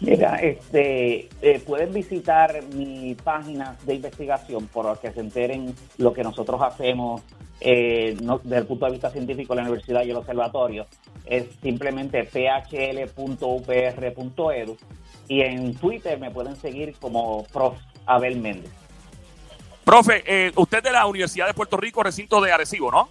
Mira, 0.00 0.36
este, 0.36 1.28
pueden 1.66 1.92
visitar 1.92 2.62
mi 2.74 3.16
página 3.16 3.76
de 3.84 3.94
investigación 3.94 4.68
por 4.68 5.00
que 5.00 5.10
se 5.10 5.18
enteren 5.18 5.74
lo 5.98 6.12
que 6.12 6.22
nosotros 6.22 6.62
hacemos 6.62 7.22
eh, 7.64 8.16
desde 8.42 8.58
el 8.58 8.66
punto 8.66 8.86
de 8.86 8.92
vista 8.92 9.10
científico 9.10 9.54
la 9.54 9.62
universidad 9.62 10.04
y 10.04 10.10
el 10.10 10.16
observatorio 10.16 10.86
es 11.24 11.46
simplemente 11.62 12.24
phl.upr.edu 12.24 13.06
y 15.26 15.40
en 15.40 15.74
Twitter 15.74 16.18
me 16.20 16.30
pueden 16.30 16.54
seguir 16.56 16.94
como 17.00 17.44
prof. 17.44 17.76
Abel 18.06 18.38
Méndez. 18.38 18.70
Profe, 19.84 20.22
eh, 20.26 20.52
usted 20.56 20.82
de 20.82 20.92
la 20.92 21.06
Universidad 21.06 21.46
de 21.46 21.54
Puerto 21.54 21.76
Rico, 21.76 22.02
recinto 22.02 22.40
de 22.40 22.52
Arecibo, 22.52 22.90
¿no? 22.90 23.08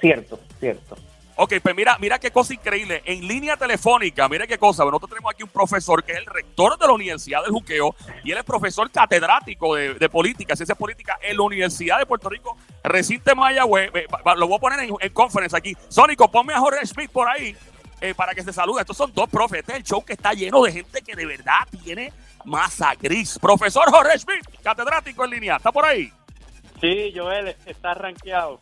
Cierto, 0.00 0.38
cierto. 0.60 0.96
Ok, 1.38 1.54
pues 1.62 1.76
mira, 1.76 1.98
mira 1.98 2.18
qué 2.18 2.30
cosa 2.30 2.54
increíble. 2.54 3.02
En 3.04 3.28
línea 3.28 3.58
telefónica, 3.58 4.26
mira 4.26 4.46
qué 4.46 4.56
cosa. 4.56 4.84
Nosotros 4.84 5.10
tenemos 5.10 5.34
aquí 5.34 5.42
un 5.42 5.50
profesor 5.50 6.02
que 6.02 6.12
es 6.12 6.18
el 6.18 6.26
rector 6.26 6.78
de 6.78 6.86
la 6.86 6.92
Universidad 6.94 7.42
del 7.42 7.52
Juqueo 7.52 7.94
y 8.24 8.32
él 8.32 8.38
es 8.38 8.44
profesor 8.44 8.90
catedrático 8.90 9.74
de, 9.74 10.08
política, 10.08 10.56
ciencias 10.56 10.78
políticas 10.78 11.18
en 11.22 11.36
la 11.36 11.42
Universidad 11.42 11.98
de 11.98 12.06
Puerto 12.06 12.30
Rico, 12.30 12.56
recinto 12.82 13.36
Mayagüez. 13.36 13.90
Lo 14.36 14.48
voy 14.48 14.56
a 14.56 14.60
poner 14.60 14.80
en, 14.80 14.94
en 14.98 15.12
conference 15.12 15.54
aquí. 15.54 15.76
Sónico, 15.88 16.30
ponme 16.30 16.54
a 16.54 16.58
Jorge 16.58 16.86
Smith 16.86 17.10
por 17.10 17.28
ahí 17.28 17.54
eh, 18.00 18.14
para 18.14 18.34
que 18.34 18.42
se 18.42 18.52
salude. 18.52 18.80
Estos 18.80 18.96
son 18.96 19.12
dos 19.14 19.28
profes. 19.28 19.60
Este 19.60 19.72
es 19.72 19.78
el 19.78 19.84
show 19.84 20.04
que 20.04 20.14
está 20.14 20.32
lleno 20.32 20.62
de 20.62 20.72
gente 20.72 21.02
que 21.02 21.14
de 21.14 21.26
verdad 21.26 21.66
tiene 21.82 22.12
masa 22.44 22.94
gris. 22.94 23.38
Profesor 23.38 23.90
Jorge 23.90 24.18
Smith, 24.18 24.44
catedrático 24.62 25.24
en 25.24 25.30
línea. 25.30 25.56
¿Está 25.56 25.72
por 25.72 25.84
ahí? 25.84 26.10
Sí, 26.80 27.12
Joel, 27.14 27.56
está 27.66 27.94
rankeado. 27.94 28.58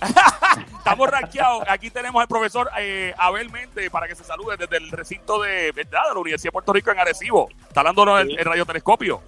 Estamos 0.78 1.08
rankeados. 1.08 1.64
Aquí 1.68 1.90
tenemos 1.90 2.20
al 2.20 2.28
profesor 2.28 2.70
eh, 2.78 3.14
Abel 3.18 3.50
Mente 3.50 3.90
para 3.90 4.08
que 4.08 4.14
se 4.14 4.24
salude 4.24 4.56
desde 4.56 4.76
el 4.76 4.90
recinto 4.90 5.40
de, 5.40 5.72
¿verdad? 5.72 6.02
de 6.08 6.14
la 6.14 6.20
Universidad 6.20 6.48
de 6.48 6.52
Puerto 6.52 6.72
Rico 6.72 6.90
en 6.90 6.98
Arecibo. 6.98 7.48
Está 7.68 7.80
hablando 7.80 8.18
el, 8.18 8.36
radiotelescopio. 8.36 9.20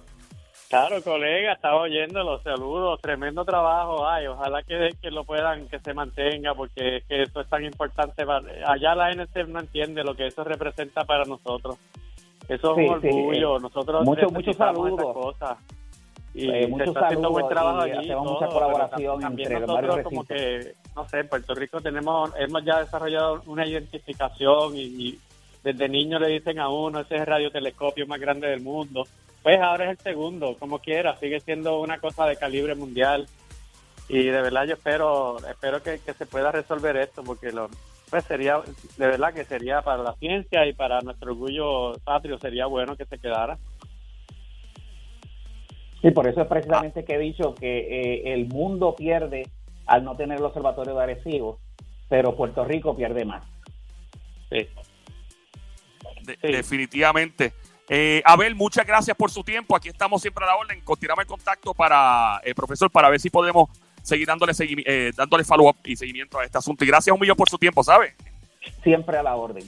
Claro, 0.69 1.03
colega, 1.03 1.53
estaba 1.53 1.81
oyendo 1.81 2.23
los 2.23 2.41
saludos, 2.41 2.99
tremendo 2.99 3.45
trabajo, 3.45 4.07
ay, 4.07 4.25
ojalá 4.25 4.63
que, 4.63 4.89
que 4.99 5.11
lo 5.11 5.23
puedan, 5.23 5.67
que 5.67 5.77
se 5.77 5.93
mantenga, 5.93 6.55
porque 6.55 6.97
es 6.97 7.03
que 7.03 7.21
eso 7.21 7.41
es 7.41 7.47
tan 7.47 7.63
importante, 7.63 8.23
allá 8.65 8.95
la 8.95 9.11
NC 9.11 9.49
no 9.49 9.59
entiende 9.59 10.03
lo 10.03 10.15
que 10.15 10.25
eso 10.25 10.43
representa 10.43 11.03
para 11.03 11.25
nosotros, 11.25 11.77
eso 12.49 12.71
es 12.71 12.89
un 12.89 12.95
orgullo, 12.95 13.59
nosotros 13.59 14.03
muchos 14.03 14.33
muchos 14.33 14.55
saludos. 14.55 15.13
Cosas 15.13 15.59
y 16.33 16.49
eh, 16.49 16.73
se 16.77 16.83
está 16.83 17.07
haciendo 17.07 17.29
buen 17.29 17.47
trabajo 17.47 17.81
allí. 17.81 18.09
Hacemos 18.09 18.31
mucha 18.31 18.47
colaboración 18.47 19.19
también 19.19 19.51
entre 19.51 19.67
nosotros 19.67 19.99
como 20.03 20.23
que, 20.23 20.75
no 20.95 21.07
sé, 21.07 21.19
en 21.19 21.27
Puerto 21.27 21.53
Rico 21.53 21.79
tenemos, 21.79 22.31
hemos 22.37 22.65
ya 22.65 22.79
desarrollado 22.79 23.43
una 23.45 23.65
identificación 23.65 24.73
y, 24.75 25.19
desde 25.63 25.87
niño 25.87 26.19
le 26.19 26.27
dicen 26.27 26.59
a 26.59 26.67
uno, 26.67 26.99
ese 26.99 27.15
es 27.15 27.21
el 27.21 27.27
radiotelescopio 27.27 28.05
más 28.05 28.19
grande 28.19 28.47
del 28.47 28.59
mundo. 28.59 29.07
Pues 29.41 29.61
ahora 29.61 29.85
es 29.85 29.91
el 29.91 29.97
segundo, 29.97 30.57
como 30.59 30.79
quiera, 30.79 31.15
sigue 31.17 31.39
siendo 31.39 31.79
una 31.79 31.99
cosa 31.99 32.25
de 32.25 32.35
calibre 32.35 32.75
mundial. 32.75 33.27
Y 34.09 34.23
de 34.23 34.41
verdad 34.41 34.65
yo 34.65 34.73
espero 34.73 35.37
espero 35.49 35.81
que, 35.81 35.99
que 35.99 36.13
se 36.13 36.25
pueda 36.25 36.51
resolver 36.51 36.97
esto, 36.97 37.23
porque 37.23 37.53
lo, 37.53 37.69
pues 38.13 38.25
sería, 38.25 38.61
de 38.97 39.07
verdad 39.07 39.33
que 39.33 39.43
sería 39.43 39.81
para 39.81 40.03
la 40.03 40.13
ciencia 40.13 40.67
y 40.67 40.73
para 40.73 41.01
nuestro 41.01 41.31
orgullo 41.31 41.97
patrio, 42.03 42.37
sería 42.37 42.67
bueno 42.67 42.95
que 42.95 43.05
se 43.05 43.17
quedara. 43.17 43.57
Sí, 46.03 46.11
por 46.11 46.27
eso 46.27 46.41
es 46.41 46.47
precisamente 46.47 47.05
que 47.05 47.15
he 47.15 47.17
dicho 47.17 47.55
que 47.55 47.77
eh, 47.77 48.33
el 48.33 48.47
mundo 48.47 48.93
pierde 48.93 49.47
al 49.85 50.03
no 50.03 50.17
tener 50.17 50.37
el 50.37 50.43
observatorio 50.43 50.95
de 50.95 51.01
Arecibo, 51.01 51.59
pero 52.09 52.35
Puerto 52.35 52.65
Rico 52.65 52.93
pierde 52.93 53.23
más. 53.23 53.41
Sí. 54.51 54.67
Definitivamente. 56.41 57.53
Eh, 57.87 58.21
Abel, 58.25 58.53
muchas 58.53 58.85
gracias 58.85 59.15
por 59.15 59.31
su 59.31 59.45
tiempo. 59.45 59.77
Aquí 59.77 59.87
estamos 59.87 60.21
siempre 60.21 60.43
a 60.43 60.49
la 60.49 60.55
orden. 60.57 60.81
Continuamos 60.81 61.23
el 61.23 61.27
contacto 61.27 61.73
para, 61.73 62.41
el 62.43 62.51
eh, 62.51 62.55
profesor, 62.55 62.91
para 62.91 63.09
ver 63.09 63.21
si 63.21 63.29
podemos 63.29 63.69
seguir 64.01 64.27
dándole, 64.27 64.51
dándole 65.15 65.45
follow-up 65.45 65.77
y 65.85 65.95
seguimiento 65.95 66.37
a 66.37 66.43
este 66.43 66.57
asunto. 66.57 66.83
Y 66.83 66.87
gracias 66.87 67.13
un 67.13 67.19
millón 67.21 67.37
por 67.37 67.49
su 67.49 67.57
tiempo, 67.57 67.81
¿sabe? 67.81 68.13
Siempre 68.83 69.17
a 69.17 69.23
la 69.23 69.37
orden. 69.37 69.63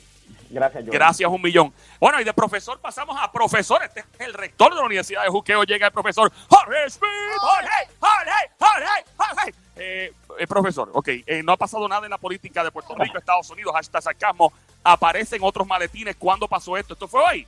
Gracias, 0.49 0.83
Joel. 0.83 0.93
Gracias 0.93 1.29
un 1.29 1.41
millón. 1.41 1.73
Bueno, 1.99 2.19
y 2.19 2.23
de 2.23 2.33
profesor 2.33 2.79
pasamos 2.79 3.17
a 3.19 3.31
profesor. 3.31 3.83
Este 3.83 4.01
es 4.01 4.05
el 4.19 4.33
rector 4.33 4.73
de 4.73 4.79
la 4.79 4.85
Universidad 4.85 5.23
de 5.23 5.29
Juqueo. 5.29 5.63
Llega 5.63 5.87
el 5.87 5.93
profesor 5.93 6.31
Jorge 6.49 6.89
Smith. 6.89 7.09
Jorge, 7.39 7.89
Jorge, 7.99 8.51
Jorge, 8.59 9.05
Jorge. 9.17 9.53
Eh, 9.77 10.13
eh, 10.39 10.47
profesor, 10.47 10.89
ok, 10.93 11.07
eh, 11.25 11.43
no 11.43 11.51
ha 11.51 11.57
pasado 11.57 11.87
nada 11.87 12.05
en 12.05 12.09
la 12.09 12.17
política 12.17 12.63
de 12.63 12.71
Puerto 12.71 12.95
Rico, 12.95 13.17
Estados 13.17 13.49
Unidos, 13.49 13.73
hashtag 13.73 14.01
sarcasmo. 14.01 14.53
Aparecen 14.83 15.39
otros 15.41 15.67
maletines. 15.67 16.15
¿Cuándo 16.15 16.47
pasó 16.47 16.77
esto? 16.77 16.93
¿Esto 16.93 17.07
fue 17.07 17.21
hoy? 17.23 17.47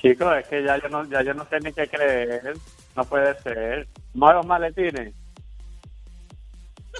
Chicos, 0.00 0.36
es 0.38 0.48
que 0.48 0.64
ya 0.64 0.78
yo 0.78 0.88
no, 0.88 1.04
ya 1.04 1.22
yo 1.22 1.34
no 1.34 1.46
sé 1.48 1.60
ni 1.60 1.72
qué 1.72 1.86
creer. 1.86 2.56
No 2.96 3.04
puede 3.04 3.40
ser. 3.42 3.86
Nuevos 4.14 4.44
maletines. 4.44 5.14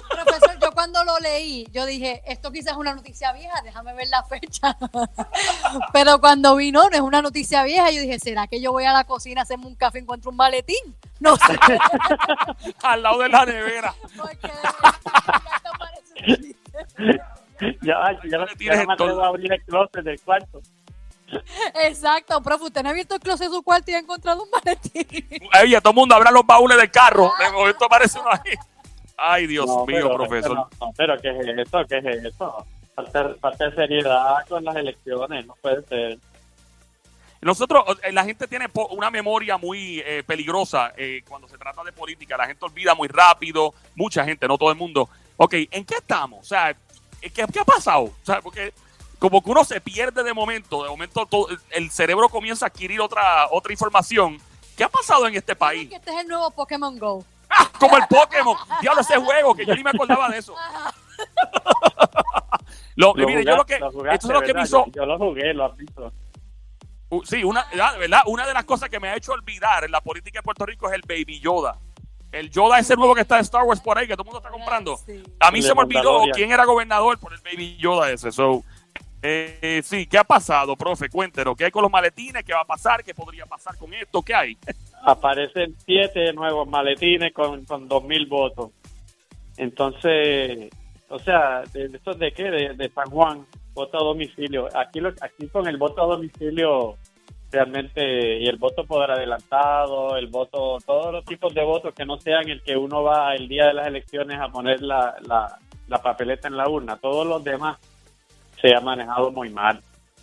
Profesor, 0.09 0.52
yo 0.73 0.75
cuando 0.75 1.03
lo 1.03 1.19
leí, 1.19 1.67
yo 1.71 1.85
dije, 1.85 2.23
esto 2.25 2.51
quizás 2.51 2.71
es 2.71 2.77
una 2.77 2.95
noticia 2.95 3.31
vieja, 3.33 3.61
déjame 3.63 3.93
ver 3.93 4.07
la 4.09 4.23
fecha. 4.23 4.75
Pero 5.93 6.19
cuando 6.19 6.55
vino, 6.55 6.89
no 6.89 6.95
es 6.95 7.01
una 7.01 7.21
noticia 7.21 7.63
vieja, 7.63 7.91
yo 7.91 8.01
dije, 8.01 8.17
¿será 8.19 8.47
que 8.47 8.59
yo 8.59 8.71
voy 8.71 8.85
a 8.85 8.93
la 8.93 9.03
cocina, 9.03 9.43
hacemos 9.43 9.67
un 9.67 9.75
café, 9.75 9.99
encuentro 9.99 10.31
un 10.31 10.37
maletín? 10.37 10.95
No 11.19 11.35
sé. 11.37 11.57
Al 12.83 13.03
lado 13.03 13.19
de 13.19 13.29
la 13.29 13.45
nevera. 13.45 13.93
Porque 14.17 14.47
de 14.47 14.53
ya. 17.81 17.81
Ya, 17.81 17.83
ya, 18.29 18.37
no- 18.37 18.47
ya 18.59 18.75
no 18.75 18.85
me 18.87 18.93
atrevo 18.93 19.11
todo. 19.11 19.23
a 19.23 19.27
abrir 19.27 19.53
el 19.53 19.63
closet 19.63 20.03
del 20.03 20.19
cuarto. 20.21 20.61
Exacto, 21.83 22.41
profe, 22.41 22.65
usted 22.65 22.81
no 22.83 22.89
ha 22.89 22.91
abierto 22.91 23.15
el 23.15 23.21
closet 23.21 23.47
de 23.47 23.53
su 23.55 23.63
cuarto 23.63 23.91
y 23.91 23.93
ha 23.93 23.99
encontrado 23.99 24.43
un 24.43 24.49
maletín. 24.49 25.25
Oye, 25.61 25.79
todo 25.81 25.91
el 25.91 25.95
mundo 25.95 26.15
abra 26.15 26.31
los 26.31 26.45
baúles 26.45 26.77
del 26.77 26.91
carro. 26.91 27.31
De 27.39 27.49
momento 27.51 27.85
aparece 27.85 28.19
uno 28.19 28.29
ahí. 28.31 28.53
Ay, 29.25 29.47
Dios 29.47 29.65
No, 29.67 29.85
mío, 29.85 29.99
pero- 30.03 30.15
profesor. 30.15 30.55
No, 30.55 30.69
no, 30.81 30.91
pero 30.97 31.17
¿qué 31.21 31.29
es 31.29 31.67
eso? 31.67 31.79
¿Qué 31.87 31.97
es 31.99 32.25
eso? 32.25 32.65
Falta, 32.95 33.35
falta 33.39 33.69
de 33.69 33.75
seriedad 33.75 34.45
con 34.49 34.63
las 34.63 34.75
elecciones, 34.75 35.45
no 35.45 35.55
puede 35.61 35.81
ser. 35.87 36.19
Nosotros, 37.41 37.83
eh, 38.03 38.11
la 38.13 38.23
gente 38.23 38.47
tiene 38.47 38.67
una 38.91 39.09
memoria 39.09 39.57
muy 39.57 39.99
eh, 40.05 40.23
peligrosa 40.25 40.93
eh, 40.95 41.23
cuando 41.27 41.47
se 41.47 41.57
trata 41.57 41.83
de 41.83 41.91
política. 41.91 42.37
La 42.37 42.45
gente 42.47 42.63
olvida 42.63 42.95
muy 42.95 43.07
rápido, 43.09 43.73
mucha 43.95 44.23
gente, 44.23 44.47
no 44.47 44.57
todo 44.57 44.71
el 44.71 44.77
mundo. 44.77 45.09
Ok, 45.37 45.53
¿en 45.71 45.83
qué 45.85 45.95
estamos? 45.95 46.39
O 46.41 46.47
sea, 46.47 46.73
¿qué, 47.19 47.29
qué 47.31 47.59
ha 47.59 47.65
pasado? 47.65 48.03
O 48.03 48.25
sea, 48.25 48.41
porque 48.41 48.73
como 49.19 49.43
que 49.43 49.49
uno 49.51 49.63
se 49.65 49.81
pierde 49.81 50.23
de 50.23 50.33
momento, 50.33 50.83
de 50.83 50.89
momento 50.89 51.25
todo- 51.25 51.47
el 51.71 51.91
cerebro 51.91 52.29
comienza 52.29 52.65
a 52.65 52.67
adquirir 52.69 53.01
otra, 53.01 53.47
otra 53.51 53.73
información. 53.73 54.37
¿Qué 54.77 54.83
ha 54.85 54.89
pasado 54.89 55.27
en 55.27 55.35
este 55.35 55.55
país? 55.55 55.89
Que 55.89 55.95
este 55.97 56.11
es 56.11 56.17
el 56.21 56.27
nuevo 56.27 56.49
Pokémon 56.51 56.97
Go. 56.97 57.25
¡Ah! 57.57 57.69
Como 57.79 57.97
el 57.97 58.03
Pokémon. 58.07 58.57
Diablo, 58.81 59.01
ese 59.01 59.17
juego 59.17 59.55
que 59.55 59.65
yo 59.65 59.75
ni 59.75 59.83
me 59.83 59.89
acordaba 59.91 60.29
de 60.29 60.37
eso. 60.39 60.53
Lo- 62.95 63.13
Lo 63.15 63.25
mire, 63.25 63.43
yo 63.43 63.55
lo 63.55 63.65
que, 63.65 63.79
lo 63.79 63.91
jugaste, 63.91 64.15
esto 64.15 64.27
es 64.27 64.33
lo 64.33 64.41
que 64.41 64.53
me 64.53 64.61
hizo, 64.63 64.85
Yo, 64.87 64.91
yo 64.93 65.05
lo 65.05 65.17
jugué, 65.17 65.53
lo 65.53 65.65
has 65.65 65.75
visto. 65.75 66.13
Uh, 67.09 67.23
sí, 67.25 67.43
una, 67.43 67.65
de 67.71 67.97
verdad, 67.99 68.21
una 68.27 68.45
de 68.45 68.53
las 68.53 68.65
cosas 68.65 68.89
que 68.89 68.99
me 68.99 69.09
ha 69.09 69.15
hecho 69.15 69.31
olvidar 69.33 69.83
en 69.83 69.91
la 69.91 70.01
política 70.01 70.39
de 70.39 70.43
Puerto 70.43 70.65
Rico 70.65 70.87
es 70.87 70.93
el 70.93 71.01
Baby 71.07 71.39
Yoda. 71.39 71.79
El 72.31 72.49
Yoda 72.49 72.79
ese 72.79 72.95
nuevo 72.95 73.13
que 73.15 73.21
está 73.21 73.35
de 73.35 73.41
Star 73.41 73.63
Wars 73.63 73.79
por 73.81 73.97
ahí, 73.97 74.07
que 74.07 74.13
todo 74.13 74.23
el 74.23 74.25
mundo 74.25 74.39
está 74.39 74.49
comprando. 74.49 74.97
Sí. 74.97 75.23
A 75.39 75.51
mí 75.51 75.59
El 75.59 75.65
se 75.65 75.75
me 75.75 75.81
olvidó 75.81 76.21
quién 76.33 76.51
era 76.51 76.65
gobernador 76.65 77.19
por 77.19 77.33
el 77.33 77.39
Baby 77.41 77.77
Yoda 77.77 78.11
ese. 78.11 78.31
So, 78.31 78.63
eh, 79.21 79.59
eh, 79.61 79.81
sí, 79.83 80.07
¿qué 80.07 80.17
ha 80.17 80.23
pasado, 80.23 80.75
profe? 80.75 81.09
Cuéntenos. 81.09 81.55
¿Qué 81.55 81.65
hay 81.65 81.71
con 81.71 81.83
los 81.83 81.91
maletines? 81.91 82.43
¿Qué 82.43 82.53
va 82.53 82.61
a 82.61 82.65
pasar? 82.65 83.03
¿Qué 83.03 83.13
podría 83.13 83.45
pasar 83.45 83.77
con 83.77 83.93
esto? 83.93 84.21
¿Qué 84.23 84.33
hay? 84.33 84.57
Aparecen 85.03 85.75
siete 85.85 86.33
nuevos 86.33 86.67
maletines 86.67 87.33
con, 87.33 87.65
con 87.65 87.87
dos 87.87 88.03
mil 88.03 88.25
votos. 88.25 88.71
Entonces, 89.57 90.69
o 91.09 91.19
sea, 91.19 91.61
¿de, 91.73 91.85
estos 91.85 92.17
de 92.17 92.31
qué? 92.31 92.49
De, 92.49 92.73
de 92.73 92.89
San 92.89 93.09
Juan, 93.09 93.45
voto 93.73 93.97
a 93.97 94.03
domicilio. 94.03 94.67
Aquí, 94.75 94.99
lo, 94.99 95.09
aquí 95.21 95.47
con 95.47 95.67
el 95.67 95.77
voto 95.77 96.01
a 96.03 96.07
domicilio 96.07 96.97
realmente, 97.51 98.39
y 98.39 98.47
el 98.47 98.57
voto 98.57 98.83
por 98.83 99.09
adelantado, 99.11 100.17
el 100.17 100.27
voto, 100.27 100.79
todos 100.85 101.13
los 101.13 101.23
tipos 101.23 101.53
de 101.53 101.63
votos 101.63 101.93
que 101.93 102.05
no 102.05 102.17
sean 102.17 102.49
el 102.49 102.63
que 102.63 102.75
uno 102.75 103.03
va 103.03 103.35
el 103.35 103.47
día 103.47 103.67
de 103.67 103.75
las 103.75 103.87
elecciones 103.87 104.39
a 104.39 104.47
poner 104.47 104.81
la, 104.81 105.15
la, 105.27 105.59
la 105.87 106.01
papeleta 106.01 106.47
en 106.47 106.57
la 106.57 106.67
urna, 106.67 106.97
todos 106.97 107.27
los 107.27 107.43
demás 107.43 107.77
se 108.59 108.75
ha 108.75 108.81
manejado 108.81 109.31
muy 109.31 109.51
mal, 109.51 109.81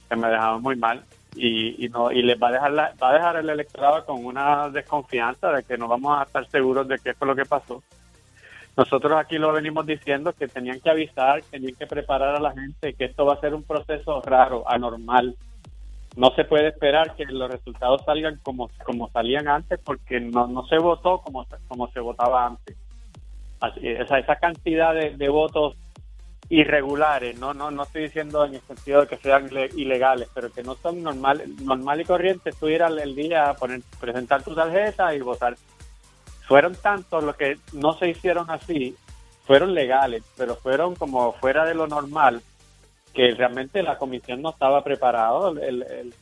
se 0.09 0.15
ha 0.15 0.17
manejado 0.17 0.59
muy 0.59 0.75
mal 0.75 1.05
y, 1.37 1.85
y 1.85 1.89
no 1.89 2.11
y 2.11 2.23
les 2.23 2.41
va 2.41 2.49
a 2.49 2.53
dejar 2.53 2.71
la- 2.73 2.95
va 3.03 3.11
a 3.11 3.15
dejar 3.15 3.37
el 3.37 3.49
electorado 3.51 4.05
con 4.05 4.25
una 4.25 4.69
desconfianza 4.71 5.51
de 5.53 5.63
que 5.63 5.79
no 5.79 5.89
vamos 5.89 6.19
a 6.19 6.25
estar 6.25 6.47
seguros 6.49 6.89
de 6.89 6.99
qué 6.99 7.15
fue 7.15 7.27
lo 7.29 7.37
que 7.37 7.45
pasó. 7.45 7.83
Nosotros 8.77 9.13
aquí 9.19 9.37
lo 9.37 9.53
venimos 9.53 9.85
diciendo 9.85 10.33
que 10.33 10.49
tenían 10.49 10.81
que 10.81 10.91
avisar, 10.91 11.43
tenían 11.51 11.75
que 11.75 11.87
preparar 11.87 12.37
a 12.37 12.41
la 12.41 12.53
gente 12.53 12.95
que 12.95 13.05
esto 13.07 13.27
va 13.27 13.35
a 13.35 13.41
ser 13.41 13.55
un 13.55 13.63
proceso 13.65 14.21
raro, 14.23 14.65
anormal. 14.67 15.35
No 16.17 16.31
se 16.35 16.45
puede 16.45 16.69
esperar 16.69 17.15
que 17.15 17.25
los 17.27 17.51
resultados 17.51 18.03
salgan 18.05 18.39
como, 18.43 18.71
como 18.85 19.09
salían 19.11 19.49
antes 19.49 19.79
porque 19.85 20.21
no, 20.21 20.47
no 20.47 20.67
se 20.67 20.79
votó 20.79 21.19
como, 21.19 21.47
como 21.69 21.89
se 21.89 22.01
votaba 22.01 22.47
antes. 22.47 22.77
Así, 23.61 23.81
esa, 23.87 24.19
esa 24.19 24.37
cantidad 24.37 24.95
de, 24.95 25.17
de 25.17 25.29
votos 25.29 25.77
irregulares, 26.51 27.39
no, 27.39 27.55
no, 27.55 27.71
no 27.71 27.85
estoy 27.85 28.03
diciendo 28.03 28.45
en 28.45 28.57
el 28.57 28.61
sentido 28.63 29.03
de 29.03 29.07
que 29.07 29.17
sean 29.19 29.49
ile- 29.49 29.71
ilegales, 29.77 30.29
pero 30.35 30.51
que 30.53 30.63
no 30.65 30.75
son 30.75 31.03
normal, 31.03 31.43
normal 31.63 32.01
y 32.01 32.05
corriente, 32.05 32.51
tú 32.59 32.69
ir 32.69 32.83
al 32.83 32.99
el 32.99 33.15
día 33.15 33.51
a 33.51 33.55
poner, 33.55 33.81
presentar 34.01 34.43
tu 34.43 34.55
tarjeta 34.55 35.15
y 35.15 35.21
votar. 35.21 35.55
Fueron 36.49 36.75
tantos 36.75 37.23
los 37.23 37.37
que 37.37 37.57
no 37.73 37.93
se 37.95 38.09
hicieron 38.09 38.51
así, 38.51 38.97
fueron 39.47 39.75
legales, 39.75 40.25
pero 40.37 40.57
fueron 40.57 40.97
como 40.97 41.33
fuera 41.35 41.65
de 41.65 41.75
lo 41.75 41.87
normal, 41.87 42.43
que 43.15 43.31
realmente 43.33 43.83
la 43.85 43.97
comisión 43.97 44.43
no 44.43 44.51
estaba 44.51 44.83
preparado, 44.83 45.51
el, 45.57 45.83
el- 45.85 46.15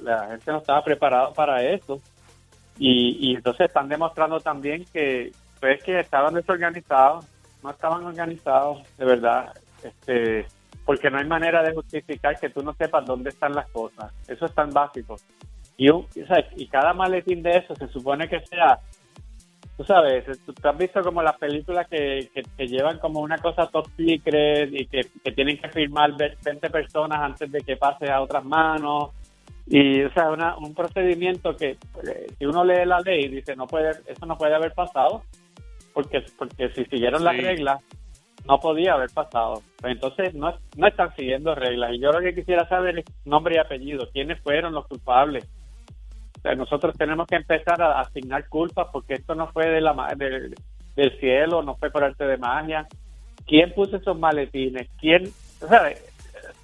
la 0.00 0.26
gente 0.28 0.50
no 0.50 0.58
estaba 0.58 0.82
preparado 0.82 1.32
para 1.32 1.62
eso. 1.62 2.00
Y, 2.78 3.30
y 3.30 3.36
entonces 3.36 3.68
están 3.68 3.88
demostrando 3.88 4.40
también 4.40 4.84
que 4.92 5.32
pues 5.60 5.82
que 5.82 5.98
estaban 6.00 6.34
desorganizados, 6.34 7.24
no 7.62 7.70
estaban 7.70 8.04
organizados, 8.04 8.82
de 8.98 9.04
verdad, 9.06 9.54
este, 9.82 10.46
porque 10.84 11.10
no 11.10 11.18
hay 11.18 11.26
manera 11.26 11.62
de 11.62 11.74
justificar 11.74 12.38
que 12.38 12.50
tú 12.50 12.62
no 12.62 12.72
sepas 12.74 13.04
dónde 13.04 13.30
están 13.30 13.52
las 13.54 13.68
cosas. 13.70 14.12
Eso 14.28 14.46
es 14.46 14.54
tan 14.54 14.70
básico. 14.70 15.16
Y, 15.76 15.88
un- 15.90 16.06
y 16.56 16.66
cada 16.68 16.92
maletín 16.94 17.42
de 17.42 17.50
eso 17.50 17.74
se 17.76 17.88
supone 17.88 18.28
que 18.28 18.40
sea, 18.46 18.78
tú 19.76 19.84
sabes, 19.84 20.24
tú, 20.46 20.52
tú 20.54 20.68
has 20.68 20.78
visto 20.78 21.02
como 21.02 21.22
las 21.22 21.36
películas 21.36 21.86
que, 21.88 22.30
que, 22.32 22.42
que 22.56 22.66
llevan 22.66 22.98
como 22.98 23.20
una 23.20 23.36
cosa 23.38 23.66
top 23.66 23.86
secret 23.96 24.70
y 24.72 24.86
que, 24.86 25.02
que 25.22 25.32
tienen 25.32 25.58
que 25.58 25.68
firmar 25.68 26.16
ve- 26.16 26.36
20 26.44 26.70
personas 26.70 27.18
antes 27.20 27.50
de 27.52 27.60
que 27.60 27.76
pase 27.76 28.10
a 28.10 28.22
otras 28.22 28.44
manos. 28.44 29.10
Y, 29.68 30.00
o 30.04 30.12
sea, 30.12 30.30
una, 30.30 30.56
un 30.56 30.74
procedimiento 30.74 31.56
que, 31.56 31.70
eh, 31.70 32.26
si 32.38 32.46
uno 32.46 32.64
lee 32.64 32.86
la 32.86 33.00
ley, 33.00 33.28
dice, 33.28 33.56
no 33.56 33.66
puede, 33.66 33.90
eso 34.06 34.24
no 34.24 34.38
puede 34.38 34.54
haber 34.54 34.72
pasado, 34.72 35.24
porque, 35.92 36.24
porque 36.38 36.68
si 36.70 36.84
siguieron 36.84 37.24
las 37.24 37.34
reglas, 37.42 37.82
no 38.46 38.58
podía 38.60 38.94
haber 38.94 39.10
pasado. 39.10 39.62
Entonces, 39.82 40.34
no, 40.34 40.54
no 40.76 40.86
están 40.86 41.14
siguiendo 41.16 41.54
reglas. 41.54 41.92
Y 41.94 41.98
yo 42.00 42.10
lo 42.12 42.20
que 42.20 42.34
quisiera 42.34 42.68
saber 42.68 43.00
es 43.00 43.04
nombre 43.24 43.56
y 43.56 43.58
apellido, 43.58 44.08
quiénes 44.12 44.40
fueron 44.40 44.72
los 44.74 44.86
culpables. 44.86 45.46
Nosotros 46.56 46.94
tenemos 46.96 47.26
que 47.26 47.34
empezar 47.36 47.82
a 47.82 48.00
asignar 48.00 48.48
culpas 48.48 48.86
porque 48.92 49.14
esto 49.14 49.34
no 49.34 49.48
fue 49.48 49.66
de 49.68 49.80
la, 49.80 49.92
ma- 49.94 50.14
del- 50.14 50.54
cielo, 51.18 51.62
no 51.62 51.74
fue 51.76 51.90
por 51.90 52.04
arte 52.04 52.24
de 52.24 52.36
magia. 52.36 52.86
¿Quién 53.46 53.72
puso 53.74 53.96
esos 53.96 54.16
maletines? 54.18 54.88
¿Quién, 55.00 55.24
o 55.60 55.66
sea, 55.68 55.92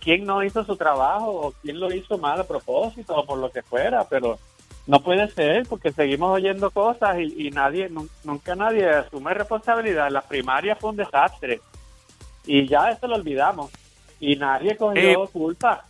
quién 0.00 0.24
no 0.24 0.42
hizo 0.44 0.62
su 0.64 0.76
trabajo 0.76 1.30
o 1.48 1.52
quién 1.62 1.80
lo 1.80 1.92
hizo 1.92 2.16
mal 2.16 2.40
a 2.40 2.44
propósito 2.44 3.14
o 3.16 3.26
por 3.26 3.38
lo 3.38 3.50
que 3.50 3.62
fuera? 3.62 4.04
Pero 4.08 4.38
no 4.86 5.00
puede 5.00 5.28
ser 5.28 5.64
porque 5.68 5.90
seguimos 5.90 6.30
oyendo 6.32 6.70
cosas 6.70 7.18
y, 7.18 7.48
y 7.48 7.50
nadie, 7.50 7.88
nun- 7.90 8.08
nunca 8.24 8.54
nadie 8.54 8.88
asume 8.88 9.34
responsabilidad. 9.34 10.10
La 10.10 10.22
primaria 10.22 10.76
fue 10.76 10.90
un 10.90 10.96
desastre 10.96 11.60
y 12.46 12.66
ya 12.66 12.90
eso 12.90 13.06
lo 13.06 13.16
olvidamos 13.16 13.70
y 14.20 14.36
nadie 14.36 14.76
cogió 14.76 15.24
Eh, 15.24 15.28
culpa. 15.32 15.84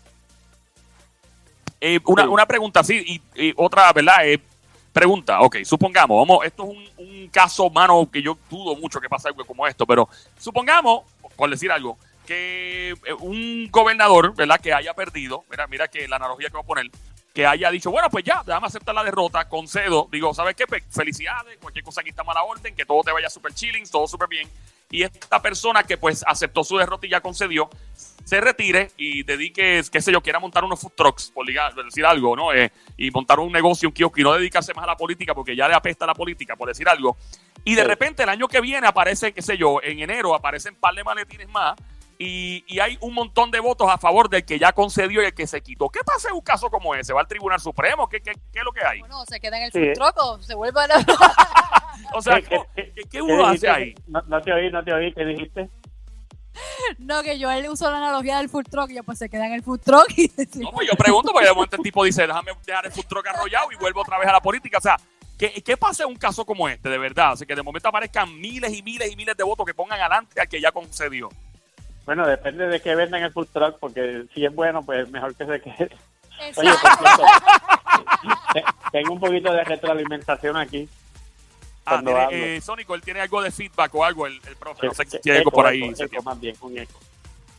Eh, 1.81 1.99
una, 2.07 2.23
Sí. 2.23 2.29
una 2.29 2.47
pregunta, 2.47 2.85
sí, 2.85 3.21
y, 3.35 3.49
y 3.49 3.55
otra, 3.57 3.93
¿verdad? 3.93 4.27
Eh, 4.29 4.41
pregunta, 4.93 5.41
ok, 5.41 5.57
supongamos, 5.65 6.17
vamos, 6.27 6.45
esto 6.45 6.63
es 6.65 6.69
un, 6.69 7.07
un 7.07 7.29
caso, 7.29 7.69
mano, 7.71 8.09
que 8.11 8.23
yo 8.23 8.39
dudo 8.51 8.77
mucho 8.77 9.01
que 9.01 9.09
pase 9.09 9.29
algo 9.29 9.45
como 9.45 9.67
esto, 9.67 9.85
pero 9.87 10.09
supongamos, 10.39 11.03
por 11.35 11.51
decir 11.51 11.73
algo, 11.73 11.99
que 12.27 12.91
eh, 12.91 13.13
un 13.19 13.69
gobernador, 13.71 14.35
¿verdad? 14.37 14.61
Que 14.61 14.73
haya 14.73 14.95
perdido, 14.95 15.45
mira, 15.51 15.67
mira 15.67 15.89
que 15.89 16.07
la 16.07 16.17
analogía 16.17 16.49
que 16.49 16.53
voy 16.53 16.63
a 16.63 16.67
poner, 16.67 16.91
que 17.35 17.47
haya 17.47 17.71
dicho, 17.71 17.91
bueno, 17.91 18.09
pues 18.11 18.23
ya, 18.25 18.43
déjame 18.47 18.67
aceptar 18.69 18.95
la 18.95 19.03
derrota, 19.03 19.49
concedo, 19.49 20.07
digo, 20.13 20.33
¿sabes 20.35 20.55
qué? 20.55 20.67
Pues, 20.69 20.85
felicidades, 20.91 21.59
cualquier 21.59 21.85
cosa 21.85 22.03
aquí 22.03 22.11
está 22.11 22.23
a 22.25 22.35
la 22.35 22.45
orden, 22.45 22.77
que 22.77 22.85
todo 22.87 23.03
te 23.03 23.11
vaya 23.11 23.29
súper 23.29 23.55
chilling, 23.55 23.89
todo 23.91 24.07
súper 24.07 24.29
bien. 24.29 24.49
Y 24.93 25.03
esta 25.03 25.41
persona 25.43 25.83
que 25.83 25.97
pues 25.97 26.23
aceptó 26.27 26.63
su 26.63 26.77
derrota 26.77 27.07
y 27.07 27.11
ya 27.11 27.21
concedió, 27.21 27.69
se 28.25 28.41
retire 28.41 28.91
y 28.99 29.23
dedique, 29.25 29.83
qué 29.91 30.01
sé 30.03 30.13
yo, 30.13 30.21
quiera 30.21 30.39
montar 30.39 30.63
unos 30.65 30.79
food 30.81 30.93
trucks, 30.95 31.33
por 31.35 31.47
decir 31.47 32.05
algo, 32.07 32.37
¿no? 32.37 32.53
Eh, 32.53 32.71
y 32.99 33.11
montar 33.11 33.41
un 33.41 33.51
negocio, 33.51 33.89
un 33.89 33.95
kiosco 33.95 34.21
y 34.21 34.23
no 34.23 34.35
dedicarse 34.35 34.75
más 34.75 34.85
a 34.85 34.89
la 34.89 34.97
política 34.97 35.35
porque 35.35 35.57
ya 35.57 35.67
le 35.67 35.75
apesta 35.75 36.07
la 36.07 36.15
política, 36.15 36.55
por 36.57 36.69
decir 36.69 36.89
algo. 36.89 37.17
Y 37.65 37.75
de 37.75 37.83
Sí. 37.83 37.89
repente 37.89 38.23
el 38.23 38.29
año 38.29 38.47
que 38.49 38.61
viene 38.61 38.87
aparece, 38.87 39.33
qué 39.33 39.41
sé 39.43 39.57
yo, 39.57 39.81
en 39.83 39.99
enero 39.99 40.35
aparecen 40.35 40.75
un 40.75 40.81
par 40.81 40.95
de 40.95 41.03
maletines 41.03 41.49
más 41.49 41.75
y, 42.19 42.63
y 42.69 42.79
hay 42.79 42.99
un 43.01 43.15
montón 43.15 43.51
de 43.51 43.61
votos 43.61 43.89
a 43.91 43.97
favor 43.97 44.29
del 44.29 44.45
que 44.45 44.59
ya 44.59 44.73
concedió 44.73 45.23
y 45.23 45.25
el 45.25 45.35
que 45.35 45.47
se 45.47 45.63
quitó. 45.63 45.89
¿Qué 45.89 46.01
pasa 46.05 46.29
en 46.29 46.35
un 46.35 46.43
caso 46.43 46.69
como 46.71 46.95
ese? 46.95 47.15
¿Va 47.15 47.23
al 47.23 47.27
Tribunal 47.27 47.59
Supremo? 47.61 48.09
¿Qué, 48.11 48.21
qué, 48.21 48.33
qué 48.53 48.59
es 48.59 48.65
lo 48.65 48.73
que 48.73 48.85
hay? 48.85 49.01
Bueno, 49.01 49.25
se 49.27 49.41
queda 49.41 49.57
en 49.57 49.63
el 49.65 49.73
Sí. 49.73 49.79
food 49.79 49.95
truck 49.95 50.17
o 50.23 50.43
se 50.43 50.55
vuelve 50.55 50.81
a 50.83 50.87
la... 50.87 50.95
O 52.15 52.23
sea, 52.23 52.41
¿Qué- 52.41 52.49
¿cómo- 52.57 52.67
qué- 52.75 52.93
¿qué, 52.95 53.03
qué 53.03 53.09
¿Qué 53.09 53.23
uno 53.23 53.47
hace 53.47 53.69
ahí? 53.69 53.95
No, 54.07 54.21
no 54.27 54.41
te 54.43 54.53
oí, 54.53 54.71
no 54.71 54.83
te 54.85 54.93
oí, 54.93 55.13
¿qué 55.13 55.25
dijiste? 55.25 55.69
No, 56.99 57.23
que 57.23 57.39
yo 57.39 57.51
él 57.51 57.67
uso 57.71 57.91
la 57.91 57.97
analogía 57.97 58.37
del 58.39 58.49
food 58.51 58.67
truck 58.71 58.91
y 58.91 58.97
yo 58.97 59.03
pues 59.05 59.19
se 59.19 59.29
queda 59.31 59.47
en 59.47 59.55
el 59.55 59.63
food 59.63 59.81
truck 59.81 60.07
y 60.17 60.29
No, 60.61 60.71
pues 60.73 60.89
yo 60.91 60.97
pregunto, 60.97 61.33
porque 61.33 61.49
de 61.49 61.55
momento 61.55 61.77
el 61.77 61.83
tipo 61.83 62.05
dice, 62.05 62.27
déjame 62.27 62.53
dejar 62.67 62.85
el 62.87 62.93
food 62.93 63.07
truck 63.07 63.27
arrollado 63.27 63.73
y 63.73 63.77
vuelvo 63.77 64.03
otra 64.03 64.19
vez 64.19 64.29
a 64.29 64.33
la 64.33 64.41
política. 64.41 64.77
O 64.79 64.81
sea, 64.81 64.97
¿qué, 65.39 65.63
qué 65.63 65.77
pasa 65.79 66.03
en 66.05 66.11
un 66.11 66.17
caso 66.17 66.45
como 66.45 66.69
este, 66.69 66.89
de 66.91 66.99
verdad? 66.99 67.33
O 67.33 67.37
sea, 67.37 67.47
que 67.47 67.55
de 67.55 67.63
momento 67.63 67.89
aparezcan 67.89 68.39
miles 68.39 68.73
y 68.75 68.83
miles 68.83 69.11
y 69.11 69.17
miles 69.17 69.35
de 69.37 69.45
votos 69.45 69.65
que 69.65 69.73
pongan 69.75 69.99
adelante 70.01 70.39
al 70.41 70.49
que 70.49 70.61
ya 70.61 70.73
concedió. 70.73 71.31
Bueno, 72.05 72.27
depende 72.27 72.67
de 72.67 72.81
qué 72.81 72.95
vendan 72.97 73.23
el 73.23 73.33
food 73.33 73.49
truck, 73.53 73.79
porque 73.79 74.25
si 74.35 74.45
es 74.45 74.55
bueno, 74.55 74.83
pues 74.83 75.09
mejor 75.11 75.35
que 75.35 75.47
se 75.47 75.61
quede. 75.61 75.91
Oye, 76.57 76.71
por 76.83 76.99
cierto, 76.99 77.23
te- 78.53 78.65
tengo 78.93 79.13
un 79.15 79.21
poquito 79.21 79.53
de 79.53 79.65
retroalimentación 79.65 80.57
aquí. 80.57 80.89
Ah, 81.85 82.01
tiene, 82.05 82.57
eh, 82.57 82.61
Sónico, 82.61 82.95
él 82.95 83.03
tiene 83.03 83.21
algo 83.21 83.43
de 83.43 83.51
feedback 83.51 83.95
o 83.95 84.05
algo, 84.05 84.27
el, 84.27 84.35
el 84.49 84.57
profe. 84.57 84.87
No 84.87 84.95
sé 84.95 85.05
si 85.07 85.21
tiene 85.21 85.39
algo 85.39 85.51
eco, 85.51 85.57
por 85.57 85.67
ahí. 85.67 85.83
eco, 85.83 86.03
eco, 86.05 86.23
más 86.23 86.41
bien, 86.41 86.55
un 86.61 86.79
eco. 86.79 86.99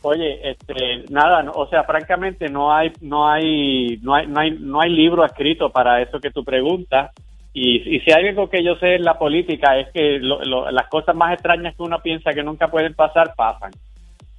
Oye, 0.02 0.50
este, 0.50 1.04
nada, 1.10 1.42
no- 1.42 1.52
o 1.52 1.68
sea, 1.68 1.84
francamente 1.84 2.48
no 2.48 2.74
hay, 2.74 2.92
no 3.00 3.28
hay, 3.30 3.98
no 4.02 4.14
hay, 4.14 4.26
no 4.26 4.40
hay, 4.40 4.50
no 4.58 4.80
hay 4.80 4.90
libro 4.90 5.24
escrito 5.24 5.70
para 5.70 6.00
eso 6.02 6.20
que 6.20 6.30
tú 6.30 6.44
preguntas. 6.44 7.10
Y, 7.52 7.96
y 7.96 8.00
si 8.00 8.12
hay 8.12 8.28
algo 8.28 8.50
que 8.50 8.64
yo 8.64 8.74
sé 8.76 8.96
en 8.96 9.04
la 9.04 9.16
política 9.18 9.78
es 9.78 9.88
que 9.92 10.18
lo- 10.18 10.42
lo- 10.44 10.70
las 10.70 10.88
cosas 10.88 11.14
más 11.14 11.32
extrañas 11.34 11.74
que 11.76 11.82
uno 11.82 12.00
piensa 12.02 12.32
que 12.32 12.42
nunca 12.42 12.68
pueden 12.68 12.94
pasar 12.94 13.34
pasan. 13.36 13.70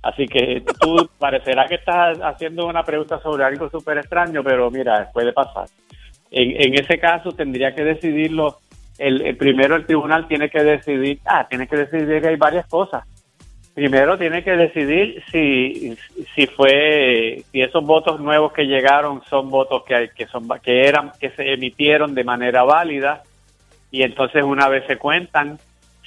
Así 0.02 0.28
que 0.28 0.64
tú 0.80 1.10
parecerá 1.20 1.66
que 1.68 1.76
estás 1.76 2.20
haciendo 2.22 2.68
una 2.68 2.84
pregunta 2.84 3.20
sobre 3.22 3.44
algo 3.46 3.70
súper 3.70 4.00
extraño, 4.00 4.44
pero 4.44 4.70
mira, 4.70 5.10
puede 5.14 5.32
pasar. 5.34 5.68
En, 6.30 6.62
en 6.62 6.74
ese 6.80 7.00
caso 7.00 7.32
tendría 7.32 7.74
que 7.74 7.84
decidirlo, 7.84 8.58
el, 8.98 9.36
primero 9.38 9.76
el 9.76 9.86
tribunal 9.86 10.28
tiene 10.28 10.50
que 10.50 10.64
decidir, 10.64 11.20
ah, 11.26 11.48
tiene 11.50 11.68
que 11.68 11.78
decidir 11.78 12.22
que 12.22 12.28
hay 12.30 12.36
varias 12.36 12.68
cosas. 12.68 13.04
Primero 13.74 14.18
tiene 14.18 14.42
que 14.42 14.52
decidir 14.52 15.22
si, 15.30 15.98
si 16.34 16.48
fue, 16.48 17.44
si 17.52 17.62
esos 17.62 17.86
votos 17.86 18.22
nuevos 18.22 18.54
que 18.54 18.64
llegaron 18.64 19.22
son 19.30 19.50
votos 19.50 19.84
que, 19.84 20.12
que 20.16 20.28
son, 20.28 20.48
que 20.64 20.88
eran, 20.88 21.12
que 21.20 21.30
se 21.32 21.54
emitieron 21.54 22.16
de 22.16 22.24
manera 22.24 22.64
válida 22.64 23.24
y 23.92 24.04
entonces 24.04 24.44
una 24.44 24.70
vez 24.70 24.86
se 24.88 24.96
cuentan, 24.96 25.60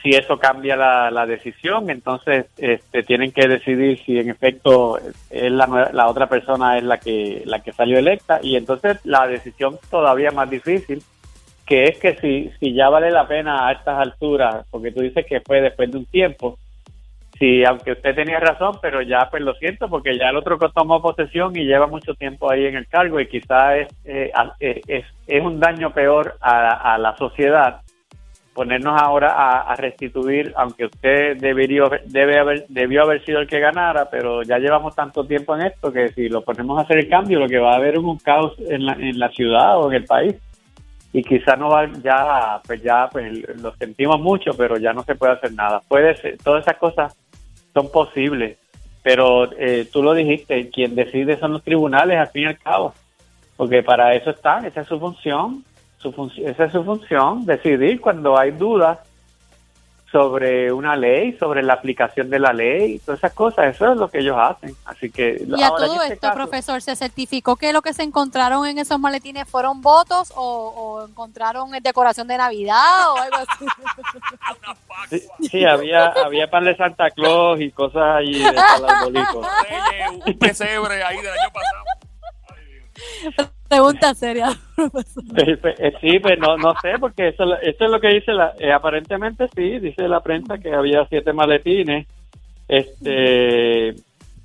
si 0.02 0.10
eso 0.10 0.38
cambia 0.38 0.76
la, 0.76 1.26
decisión, 1.26 1.90
entonces 1.90 2.46
este, 2.56 3.02
tienen 3.02 3.32
que 3.32 3.48
decidir 3.48 3.98
si 4.04 4.18
en 4.18 4.30
efecto 4.30 4.98
es 5.28 5.52
la, 5.52 5.90
la 5.92 6.08
otra 6.08 6.28
persona 6.28 6.78
es 6.78 6.84
la 6.84 6.98
que, 6.98 7.42
la 7.44 7.60
que 7.60 7.72
salió 7.72 7.98
electa 7.98 8.40
y 8.42 8.56
entonces 8.56 8.98
la 9.04 9.26
decisión 9.26 9.78
todavía 9.90 10.30
más 10.30 10.48
difícil, 10.48 11.02
que 11.68 11.84
es 11.84 11.98
que 11.98 12.16
si, 12.16 12.50
si 12.58 12.72
ya 12.74 12.88
vale 12.88 13.10
la 13.10 13.28
pena 13.28 13.68
a 13.68 13.72
estas 13.72 13.98
alturas, 13.98 14.66
porque 14.70 14.90
tú 14.90 15.02
dices 15.02 15.26
que 15.26 15.40
fue 15.40 15.60
después 15.60 15.90
de 15.90 15.98
un 15.98 16.06
tiempo, 16.06 16.58
si 17.38 17.62
aunque 17.64 17.92
usted 17.92 18.14
tenía 18.14 18.40
razón, 18.40 18.78
pero 18.80 19.02
ya 19.02 19.28
pues 19.30 19.42
lo 19.42 19.54
siento, 19.54 19.88
porque 19.88 20.18
ya 20.18 20.30
el 20.30 20.36
otro 20.36 20.58
tomó 20.70 21.02
posesión 21.02 21.54
y 21.56 21.66
lleva 21.66 21.86
mucho 21.86 22.14
tiempo 22.14 22.50
ahí 22.50 22.64
en 22.64 22.76
el 22.76 22.88
cargo 22.88 23.20
y 23.20 23.28
quizás 23.28 23.76
es, 23.76 23.88
eh, 24.06 24.32
eh, 24.60 24.80
es, 24.88 25.04
es 25.26 25.44
un 25.44 25.60
daño 25.60 25.92
peor 25.92 26.36
a, 26.40 26.94
a 26.94 26.98
la 26.98 27.16
sociedad 27.16 27.82
ponernos 28.58 29.00
ahora 29.00 29.62
a, 29.70 29.76
restituir, 29.76 30.52
aunque 30.56 30.86
usted 30.86 31.36
debería, 31.36 31.84
debe 32.06 32.40
haber, 32.40 32.66
debió 32.68 33.02
haber 33.02 33.24
sido 33.24 33.38
el 33.38 33.46
que 33.46 33.60
ganara, 33.60 34.10
pero 34.10 34.42
ya 34.42 34.58
llevamos 34.58 34.96
tanto 34.96 35.24
tiempo 35.24 35.54
en 35.54 35.66
esto 35.66 35.92
que 35.92 36.08
si 36.08 36.28
lo 36.28 36.42
ponemos 36.42 36.76
a 36.76 36.82
hacer 36.82 36.98
el 36.98 37.08
cambio, 37.08 37.38
lo 37.38 37.46
que 37.46 37.60
va 37.60 37.74
a 37.74 37.76
haber 37.76 37.94
es 37.94 38.00
un 38.00 38.18
caos 38.18 38.54
en 38.68 38.84
la, 38.84 38.94
en 38.94 39.16
la 39.16 39.28
ciudad 39.28 39.78
o 39.78 39.88
en 39.92 39.98
el 39.98 40.04
país. 40.06 40.34
Y 41.12 41.22
quizás 41.22 41.58
no 41.58 41.70
va, 41.70 41.86
ya, 42.02 42.60
pues 42.66 42.82
ya, 42.82 43.08
pues 43.10 43.32
lo 43.60 43.74
sentimos 43.76 44.20
mucho, 44.20 44.50
pero 44.56 44.76
ya 44.76 44.92
no 44.92 45.02
se 45.04 45.14
puede 45.14 45.32
hacer 45.32 45.52
nada. 45.54 45.80
Puede 45.88 46.14
ser, 46.16 46.36
todas 46.38 46.62
esas 46.62 46.76
cosas 46.76 47.16
son 47.72 47.90
posibles, 47.90 48.58
pero 49.02 49.50
eh, 49.58 49.88
tú 49.90 50.02
lo 50.02 50.12
dijiste, 50.12 50.68
quien 50.68 50.94
decide 50.94 51.38
son 51.38 51.52
los 51.54 51.62
tribunales 51.62 52.18
al 52.18 52.28
fin 52.28 52.42
y 52.42 52.46
al 52.46 52.58
cabo, 52.58 52.92
porque 53.56 53.82
para 53.82 54.14
eso 54.14 54.30
están, 54.30 54.66
esa 54.66 54.82
es 54.82 54.86
su 54.86 55.00
función, 55.00 55.64
su 55.96 56.12
func- 56.12 56.46
esa 56.46 56.64
es 56.66 56.72
su 56.72 56.84
función, 56.84 57.46
decidir 57.46 58.00
cuando 58.00 58.38
hay 58.38 58.50
dudas 58.50 58.98
sobre 60.10 60.72
una 60.72 60.96
ley, 60.96 61.36
sobre 61.38 61.62
la 61.62 61.74
aplicación 61.74 62.30
de 62.30 62.38
la 62.38 62.52
ley, 62.54 62.98
todas 63.00 63.18
esas 63.20 63.34
cosas, 63.34 63.74
eso 63.74 63.92
es 63.92 63.98
lo 63.98 64.08
que 64.08 64.20
ellos 64.20 64.36
hacen. 64.38 64.74
Así 64.86 65.10
que 65.10 65.42
Y 65.46 65.62
a 65.62 65.66
ahora, 65.68 65.84
todo 65.86 66.00
este 66.02 66.14
esto, 66.14 66.26
caso- 66.28 66.34
profesor, 66.34 66.80
¿se 66.80 66.96
certificó 66.96 67.56
que 67.56 67.72
lo 67.74 67.82
que 67.82 67.92
se 67.92 68.02
encontraron 68.04 68.66
en 68.66 68.78
esos 68.78 68.98
maletines 68.98 69.46
fueron 69.46 69.82
votos 69.82 70.32
o, 70.34 71.02
o 71.02 71.06
encontraron 71.06 71.70
decoración 71.82 72.26
de 72.26 72.38
Navidad 72.38 73.12
o 73.12 73.16
algo 73.16 73.36
así? 73.36 73.66
Sí, 75.10 75.22
sí, 75.50 75.64
había, 75.64 76.06
había 76.08 76.50
pan 76.50 76.64
de 76.64 76.76
Santa 76.76 77.10
Claus 77.10 77.60
y 77.60 77.70
cosas 77.70 78.02
ahí 78.16 78.32
de 78.42 78.48
un 80.26 80.38
pesebre 80.38 81.02
ahí 81.02 81.16
del 81.18 81.30
año 81.32 81.52
pasado. 81.52 81.84
Ay, 82.50 82.64
Dios. 83.36 83.50
Pregunta 83.68 84.14
seria, 84.14 84.48
profesor. 84.76 85.22
Eh, 85.36 85.92
Sí, 86.00 86.18
pues 86.20 86.38
no, 86.38 86.56
no 86.56 86.74
sé, 86.80 86.92
porque 86.98 87.28
eso, 87.28 87.44
eso 87.60 87.84
es 87.84 87.90
lo 87.90 88.00
que 88.00 88.08
dice 88.08 88.32
la, 88.32 88.54
eh, 88.58 88.72
aparentemente 88.72 89.46
sí, 89.54 89.78
dice 89.78 90.08
la 90.08 90.20
prensa 90.20 90.58
que 90.58 90.72
había 90.74 91.06
siete 91.08 91.32
maletines, 91.32 92.06
este, 92.66 93.94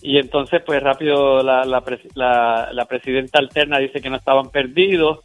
y 0.02 0.18
entonces 0.18 0.62
pues 0.66 0.82
rápido 0.84 1.42
la, 1.44 1.64
la, 1.66 1.82
la, 2.16 2.70
la 2.74 2.86
presidenta 2.86 3.40
alterna 3.40 3.78
dice 3.80 4.02
que 4.02 4.10
no 4.10 4.18
estaban 4.18 4.50
perdidos, 4.50 5.20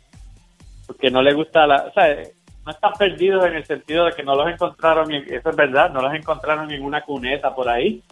porque 0.87 1.11
no 1.11 1.23
le 1.23 1.33
gusta 1.35 1.67
la, 1.67 1.85
o 1.89 1.93
sea, 1.93 2.17
no 2.65 2.71
están 2.73 2.93
perdidos 2.99 3.45
en 3.47 3.55
el 3.55 3.65
sentido 3.65 4.05
de 4.05 4.13
que 4.13 4.23
no 4.23 4.35
los 4.35 4.49
encontraron, 4.49 5.11
en- 5.13 5.33
eso 5.33 5.51
es 5.51 5.57
verdad, 5.57 5.91
no 5.91 6.03
los 6.03 6.15
encontraron 6.15 6.71
en 6.71 6.83
una 6.85 7.01
cuneta 7.03 7.55
por 7.55 7.69
ahí, 7.69 8.03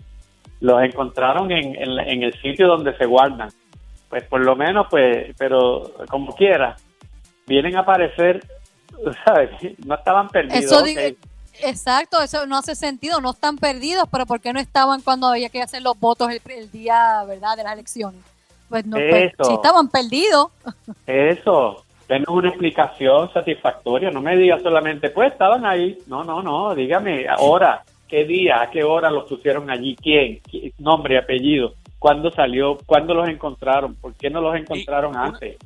los 0.61 0.83
encontraron 0.83 1.51
en, 1.53 1.77
en 1.77 2.23
el 2.23 2.33
sitio 2.41 2.67
donde 2.67 2.97
se 2.97 3.05
guardan. 3.07 3.51
Pues 4.09 4.25
por 4.25 4.41
lo 4.45 4.55
menos, 4.57 4.87
pues, 4.91 5.35
pero 5.37 5.93
como 6.09 6.35
quiera, 6.35 6.77
vienen 7.47 7.77
a 7.77 7.81
aparecer, 7.81 8.45
¿sabes? 9.25 9.51
No 9.85 9.95
estaban 9.95 10.29
perdidos. 10.29 10.65
Eso 10.65 10.83
digo- 10.83 11.01
Exacto, 11.63 12.21
eso 12.23 12.45
no 12.47 12.59
hace 12.59 12.75
sentido, 12.75 13.21
no 13.23 13.31
están 13.31 13.57
perdidos, 13.57 14.05
pero 14.13 14.27
¿por 14.27 14.41
qué 14.41 14.53
no 14.53 14.61
estaban 14.61 15.01
cuando 15.01 15.29
había 15.29 15.49
que 15.49 15.63
hacer 15.63 15.81
los 15.81 15.99
votos 15.99 16.29
el, 16.31 16.41
el 16.53 16.71
día, 16.71 17.25
verdad, 17.27 17.57
de 17.57 17.65
las 17.65 17.73
elecciones? 17.73 18.21
Pues 18.69 18.85
no, 18.85 18.97
pues, 18.99 19.33
si 19.43 19.55
estaban 19.55 19.89
perdidos, 19.89 20.49
Eso, 21.07 21.85
denos 22.09 22.29
una 22.29 22.49
explicación 22.49 23.33
satisfactoria, 23.33 24.11
no 24.11 24.21
me 24.21 24.37
diga 24.37 24.59
solamente, 24.61 25.09
pues 25.11 25.33
estaban 25.33 25.65
ahí. 25.65 25.97
No, 26.09 26.25
no, 26.25 26.43
no, 26.43 26.75
dígame, 26.75 27.27
ahora, 27.29 27.83
qué 28.07 28.25
día, 28.25 28.61
a 28.61 28.71
qué 28.71 28.85
hora 28.85 29.11
los 29.11 29.25
pusieron 29.29 29.71
allí, 29.71 29.97
quién, 29.97 30.41
¿Qui- 30.43 30.75
nombre, 30.79 31.17
apellido, 31.17 31.75
cuándo 31.99 32.31
salió, 32.31 32.79
cuándo 32.87 33.15
los 33.15 33.29
encontraron, 33.29 33.95
por 33.95 34.15
qué 34.15 34.31
no 34.31 34.41
los 34.41 34.57
encontraron 34.57 35.17
antes. 35.17 35.57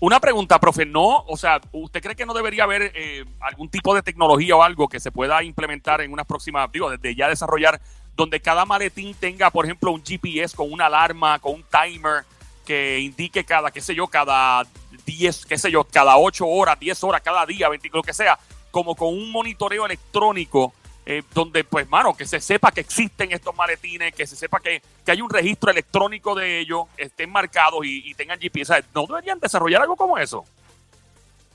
Una 0.00 0.20
pregunta, 0.20 0.58
profe, 0.58 0.84
no, 0.84 1.24
o 1.26 1.36
sea, 1.36 1.60
¿usted 1.72 2.02
cree 2.02 2.16
que 2.16 2.26
no 2.26 2.34
debería 2.34 2.64
haber 2.64 2.92
eh, 2.94 3.24
algún 3.40 3.68
tipo 3.70 3.94
de 3.94 4.02
tecnología 4.02 4.54
o 4.56 4.62
algo 4.62 4.88
que 4.88 5.00
se 5.00 5.10
pueda 5.10 5.42
implementar 5.42 6.00
en 6.00 6.12
unas 6.12 6.26
próximas, 6.26 6.70
digo, 6.70 6.90
desde 6.90 7.14
ya 7.14 7.28
desarrollar, 7.28 7.80
donde 8.14 8.40
cada 8.40 8.64
maletín 8.66 9.14
tenga, 9.14 9.50
por 9.50 9.64
ejemplo, 9.64 9.92
un 9.92 10.04
GPS 10.04 10.54
con 10.54 10.70
una 10.72 10.86
alarma, 10.86 11.38
con 11.38 11.54
un 11.54 11.64
timer 11.64 12.24
que 12.66 13.00
indique 13.00 13.44
cada, 13.44 13.70
qué 13.70 13.80
sé 13.80 13.94
yo, 13.94 14.06
cada 14.06 14.64
10, 15.06 15.46
qué 15.46 15.58
sé 15.58 15.70
yo, 15.70 15.84
cada 15.84 16.16
8 16.16 16.46
horas, 16.46 16.78
10 16.78 17.04
horas, 17.04 17.22
cada 17.22 17.46
día, 17.46 17.68
20, 17.68 17.90
lo 17.92 18.02
que 18.02 18.12
sea, 18.12 18.38
como 18.70 18.94
con 18.94 19.08
un 19.08 19.30
monitoreo 19.30 19.86
electrónico 19.86 20.72
eh, 21.06 21.22
donde, 21.34 21.64
pues, 21.64 21.88
mano, 21.88 22.14
que 22.14 22.24
se 22.24 22.40
sepa 22.40 22.72
que 22.72 22.80
existen 22.80 23.32
estos 23.32 23.54
maletines, 23.54 24.14
que 24.14 24.26
se 24.26 24.36
sepa 24.36 24.60
que, 24.60 24.80
que 25.04 25.12
hay 25.12 25.20
un 25.20 25.28
registro 25.30 25.70
electrónico 25.70 26.34
de 26.34 26.60
ellos, 26.60 26.84
estén 26.96 27.30
marcados 27.30 27.84
y, 27.84 28.10
y 28.10 28.14
tengan 28.14 28.38
GPS. 28.40 28.72
O 28.72 28.76
sea, 28.76 28.84
¿No 28.94 29.06
deberían 29.06 29.38
desarrollar 29.38 29.82
algo 29.82 29.96
como 29.96 30.16
eso? 30.18 30.44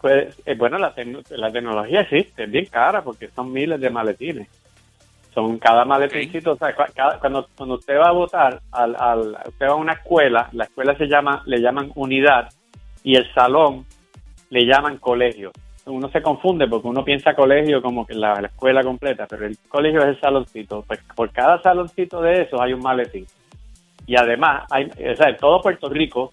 Pues, 0.02 0.34
eh, 0.46 0.56
bueno, 0.56 0.78
la, 0.78 0.96
tec- 0.96 1.30
la 1.32 1.52
tecnología 1.52 2.02
existe, 2.02 2.44
es 2.46 2.52
bien 2.52 2.66
cara 2.68 3.02
porque 3.04 3.28
son 3.30 3.52
miles 3.52 3.80
de 3.82 3.90
maletines. 3.90 4.48
Son 5.34 5.58
cada 5.60 5.86
maletincito, 5.86 6.54
o 6.54 6.56
sea, 6.58 6.74
cada- 6.76 7.20
cuando, 7.20 7.48
cuando 7.56 7.76
usted 7.76 7.98
va 8.00 8.08
a 8.10 8.12
votar, 8.14 8.62
al, 8.72 8.96
al, 9.00 9.38
usted 9.48 9.66
va 9.68 9.72
a 9.72 9.76
una 9.76 9.94
escuela, 9.94 10.50
la 10.54 10.64
escuela 10.66 10.96
se 10.98 11.06
llama, 11.08 11.44
le 11.46 11.60
llaman 11.60 11.92
unidad 11.96 12.50
y 13.04 13.16
el 13.16 13.32
salón 13.34 13.86
le 14.50 14.66
llaman 14.66 14.98
colegio. 14.98 15.52
Uno 15.91 16.10
se 16.10 16.21
confunde 16.21 16.67
porque 16.67 16.88
uno 16.88 17.04
piensa 17.04 17.36
colegio 17.36 17.82
como 17.82 18.06
que 18.06 18.13
la, 18.13 18.34
la 18.41 18.47
escuela 18.47 18.84
completa, 18.84 19.25
pero 19.30 19.45
el 19.45 19.58
colegio 19.67 19.99
es 20.02 20.08
el 20.08 20.19
saloncito. 20.19 20.84
Pues 20.88 20.99
por 21.15 21.32
cada 21.32 21.62
saloncito 21.62 22.21
de 22.21 22.43
esos 22.43 22.60
hay 22.62 22.73
un 22.73 22.82
maletín. 22.82 23.25
Y 24.08 24.15
además, 24.15 24.63
hay, 24.71 24.86
o 24.86 25.15
sea, 25.15 25.36
todo 25.38 25.62
Puerto 25.62 25.88
Rico, 25.89 26.30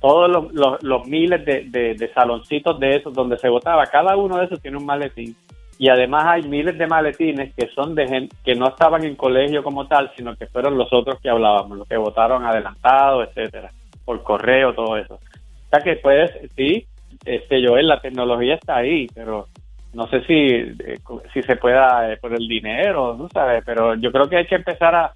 todos 0.00 0.52
los, 0.82 1.06
miles 1.08 1.44
de, 1.44 1.94
de- 1.96 2.12
saloncitos 2.12 2.78
de 2.78 2.96
esos 2.96 3.14
donde 3.14 3.38
se 3.38 3.48
votaba, 3.48 3.86
cada 3.86 4.16
uno 4.16 4.36
de 4.38 4.44
esos 4.44 4.60
tiene 4.60 4.76
un 4.76 4.84
maletín. 4.84 5.34
y 5.78 5.88
además 5.88 6.24
hay 6.26 6.42
miles 6.42 6.76
de 6.78 6.86
maletines 6.86 7.54
que 7.54 7.68
son 7.68 7.94
de 7.94 8.06
gente 8.06 8.36
que 8.44 8.54
no 8.54 8.68
estaban 8.68 9.04
en 9.04 9.14
colegio 9.16 9.62
como 9.62 9.86
tal, 9.86 10.10
sino 10.16 10.34
que 10.36 10.46
fueron 10.46 10.76
los 10.78 10.92
otros 10.92 11.18
que 11.20 11.28
hablábamos, 11.30 11.78
los 11.78 11.88
que 11.88 11.96
votaron 11.96 12.44
adelantado, 12.44 13.22
etcétera, 13.22 13.70
por 14.04 14.22
correo, 14.22 14.74
todo 14.74 14.96
eso. 14.96 15.14
O 15.14 15.68
sea 15.70 15.80
que 15.80 15.96
puedes, 15.96 16.30
sí, 16.54 16.86
este 17.24 17.66
Joel, 17.66 17.88
la 17.88 18.00
tecnología 18.00 18.54
está 18.54 18.76
ahí, 18.76 19.06
pero 19.14 19.48
no 19.92 20.06
sé 20.08 20.22
si, 20.24 20.34
eh, 20.34 20.98
si 21.32 21.42
se 21.42 21.56
pueda 21.56 22.12
eh, 22.12 22.16
por 22.18 22.34
el 22.34 22.46
dinero, 22.46 23.16
no 23.16 23.28
sabes, 23.28 23.62
pero 23.64 23.94
yo 23.94 24.12
creo 24.12 24.28
que 24.28 24.36
hay 24.36 24.46
que 24.46 24.56
empezar 24.56 24.94
a, 24.94 25.12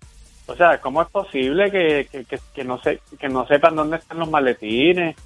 o 0.46 0.54
sea, 0.54 0.80
¿cómo 0.80 1.02
es 1.02 1.08
posible 1.08 1.70
que, 1.70 2.06
que, 2.10 2.24
que, 2.24 2.38
que 2.54 2.64
no 2.64 2.78
se, 2.78 3.00
que 3.18 3.28
no 3.28 3.46
sepan 3.46 3.76
dónde 3.76 3.98
están 3.98 4.18
los 4.18 4.30
maletines? 4.30 5.16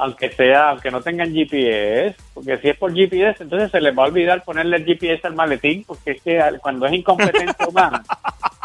aunque 0.00 0.30
sea, 0.30 0.70
aunque 0.70 0.90
no 0.90 1.02
tengan 1.02 1.32
GPS, 1.34 2.16
porque 2.32 2.56
si 2.58 2.70
es 2.70 2.76
por 2.78 2.94
GPS, 2.94 3.42
entonces 3.42 3.70
se 3.70 3.82
les 3.82 3.96
va 3.96 4.04
a 4.04 4.06
olvidar 4.06 4.42
ponerle 4.42 4.78
el 4.78 4.86
GPS 4.86 5.26
al 5.26 5.34
maletín, 5.34 5.84
porque 5.86 6.12
es 6.12 6.22
que 6.22 6.42
cuando 6.62 6.86
es 6.86 6.94
incompetencia 6.94 7.54
humana, 7.68 8.02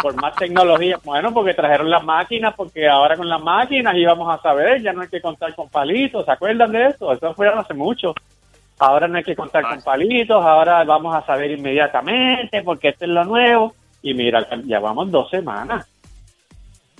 por 0.05 0.21
más 0.21 0.35
tecnología, 0.35 0.99
bueno, 1.03 1.33
porque 1.33 1.55
trajeron 1.55 1.89
las 1.89 2.03
máquinas, 2.03 2.53
porque 2.53 2.87
ahora 2.87 3.17
con 3.17 3.27
las 3.27 3.41
máquinas 3.41 3.95
íbamos 3.95 4.31
a 4.31 4.39
saber, 4.39 4.79
ya 4.79 4.93
no 4.93 5.01
hay 5.01 5.07
que 5.07 5.19
contar 5.19 5.55
con 5.55 5.67
palitos, 5.67 6.23
¿se 6.25 6.31
acuerdan 6.31 6.71
de 6.73 6.89
eso? 6.89 7.11
Eso 7.11 7.33
fue 7.33 7.47
hace 7.47 7.73
mucho. 7.73 8.13
Ahora 8.77 9.07
no 9.07 9.17
hay 9.17 9.23
que 9.23 9.35
contar 9.35 9.63
con 9.63 9.81
palitos, 9.81 10.45
ahora 10.45 10.83
vamos 10.83 11.15
a 11.15 11.25
saber 11.25 11.49
inmediatamente, 11.49 12.61
porque 12.61 12.89
esto 12.89 13.05
es 13.05 13.09
lo 13.09 13.23
nuevo. 13.23 13.73
Y 14.03 14.13
mira, 14.13 14.47
ya 14.65 14.79
vamos 14.79 15.09
dos 15.09 15.27
semanas. 15.31 15.89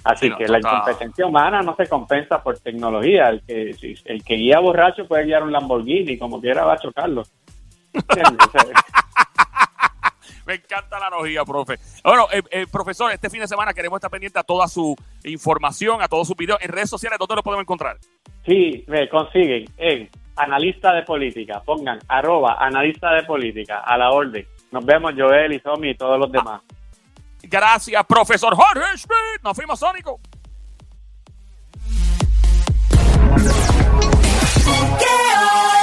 Así 0.03 0.31
que 0.35 0.47
la 0.47 0.57
incompetencia 0.57 1.27
humana 1.27 1.61
no 1.61 1.75
se 1.75 1.87
compensa 1.87 2.41
por 2.41 2.57
tecnología. 2.57 3.29
El 3.29 3.43
que, 3.43 3.95
el 4.05 4.23
que 4.23 4.33
guía 4.33 4.57
borracho 4.57 5.07
puede 5.07 5.25
guiar 5.25 5.43
un 5.43 5.51
Lamborghini, 5.51 6.17
como 6.17 6.41
quiera 6.41 6.65
va 6.65 6.73
a 6.73 6.79
chocarlo. 6.79 7.21
Me 10.45 10.55
encanta 10.55 10.99
la 10.99 11.07
analogía, 11.07 11.43
profe. 11.43 11.79
Bueno, 12.03 12.27
eh, 12.31 12.41
eh, 12.51 12.65
profesor, 12.71 13.11
este 13.11 13.29
fin 13.29 13.41
de 13.41 13.47
semana 13.47 13.73
queremos 13.73 13.97
estar 13.97 14.11
pendiente 14.11 14.39
a 14.39 14.43
toda 14.43 14.67
su 14.67 14.95
información, 15.23 16.01
a 16.01 16.07
todos 16.07 16.27
sus 16.27 16.37
videos. 16.37 16.59
En 16.61 16.71
redes 16.71 16.89
sociales, 16.89 17.17
¿dónde 17.19 17.35
lo 17.35 17.43
podemos 17.43 17.63
encontrar? 17.63 17.97
Sí, 18.45 18.83
me 18.87 19.09
consiguen 19.09 19.65
en 19.77 20.09
Analista 20.35 20.93
de 20.93 21.03
Política. 21.03 21.61
Pongan 21.65 21.99
arroba 22.07 22.57
Analista 22.59 23.11
de 23.13 23.23
Política 23.23 23.79
a 23.79 23.97
la 23.97 24.11
orden. 24.11 24.45
Nos 24.71 24.85
vemos 24.85 25.13
Joel 25.17 25.53
y 25.53 25.59
Tommy 25.59 25.91
y 25.91 25.95
todos 25.95 26.19
los 26.19 26.29
ah. 26.29 26.31
demás. 26.31 26.61
Gracias, 27.43 28.05
profesor 28.05 28.55
Jorge 28.55 28.97
Schmidt. 28.97 29.43
Nos 29.43 29.55
fuimos, 29.55 29.79
Sónico. 29.79 30.19
Yeah. 34.97 35.74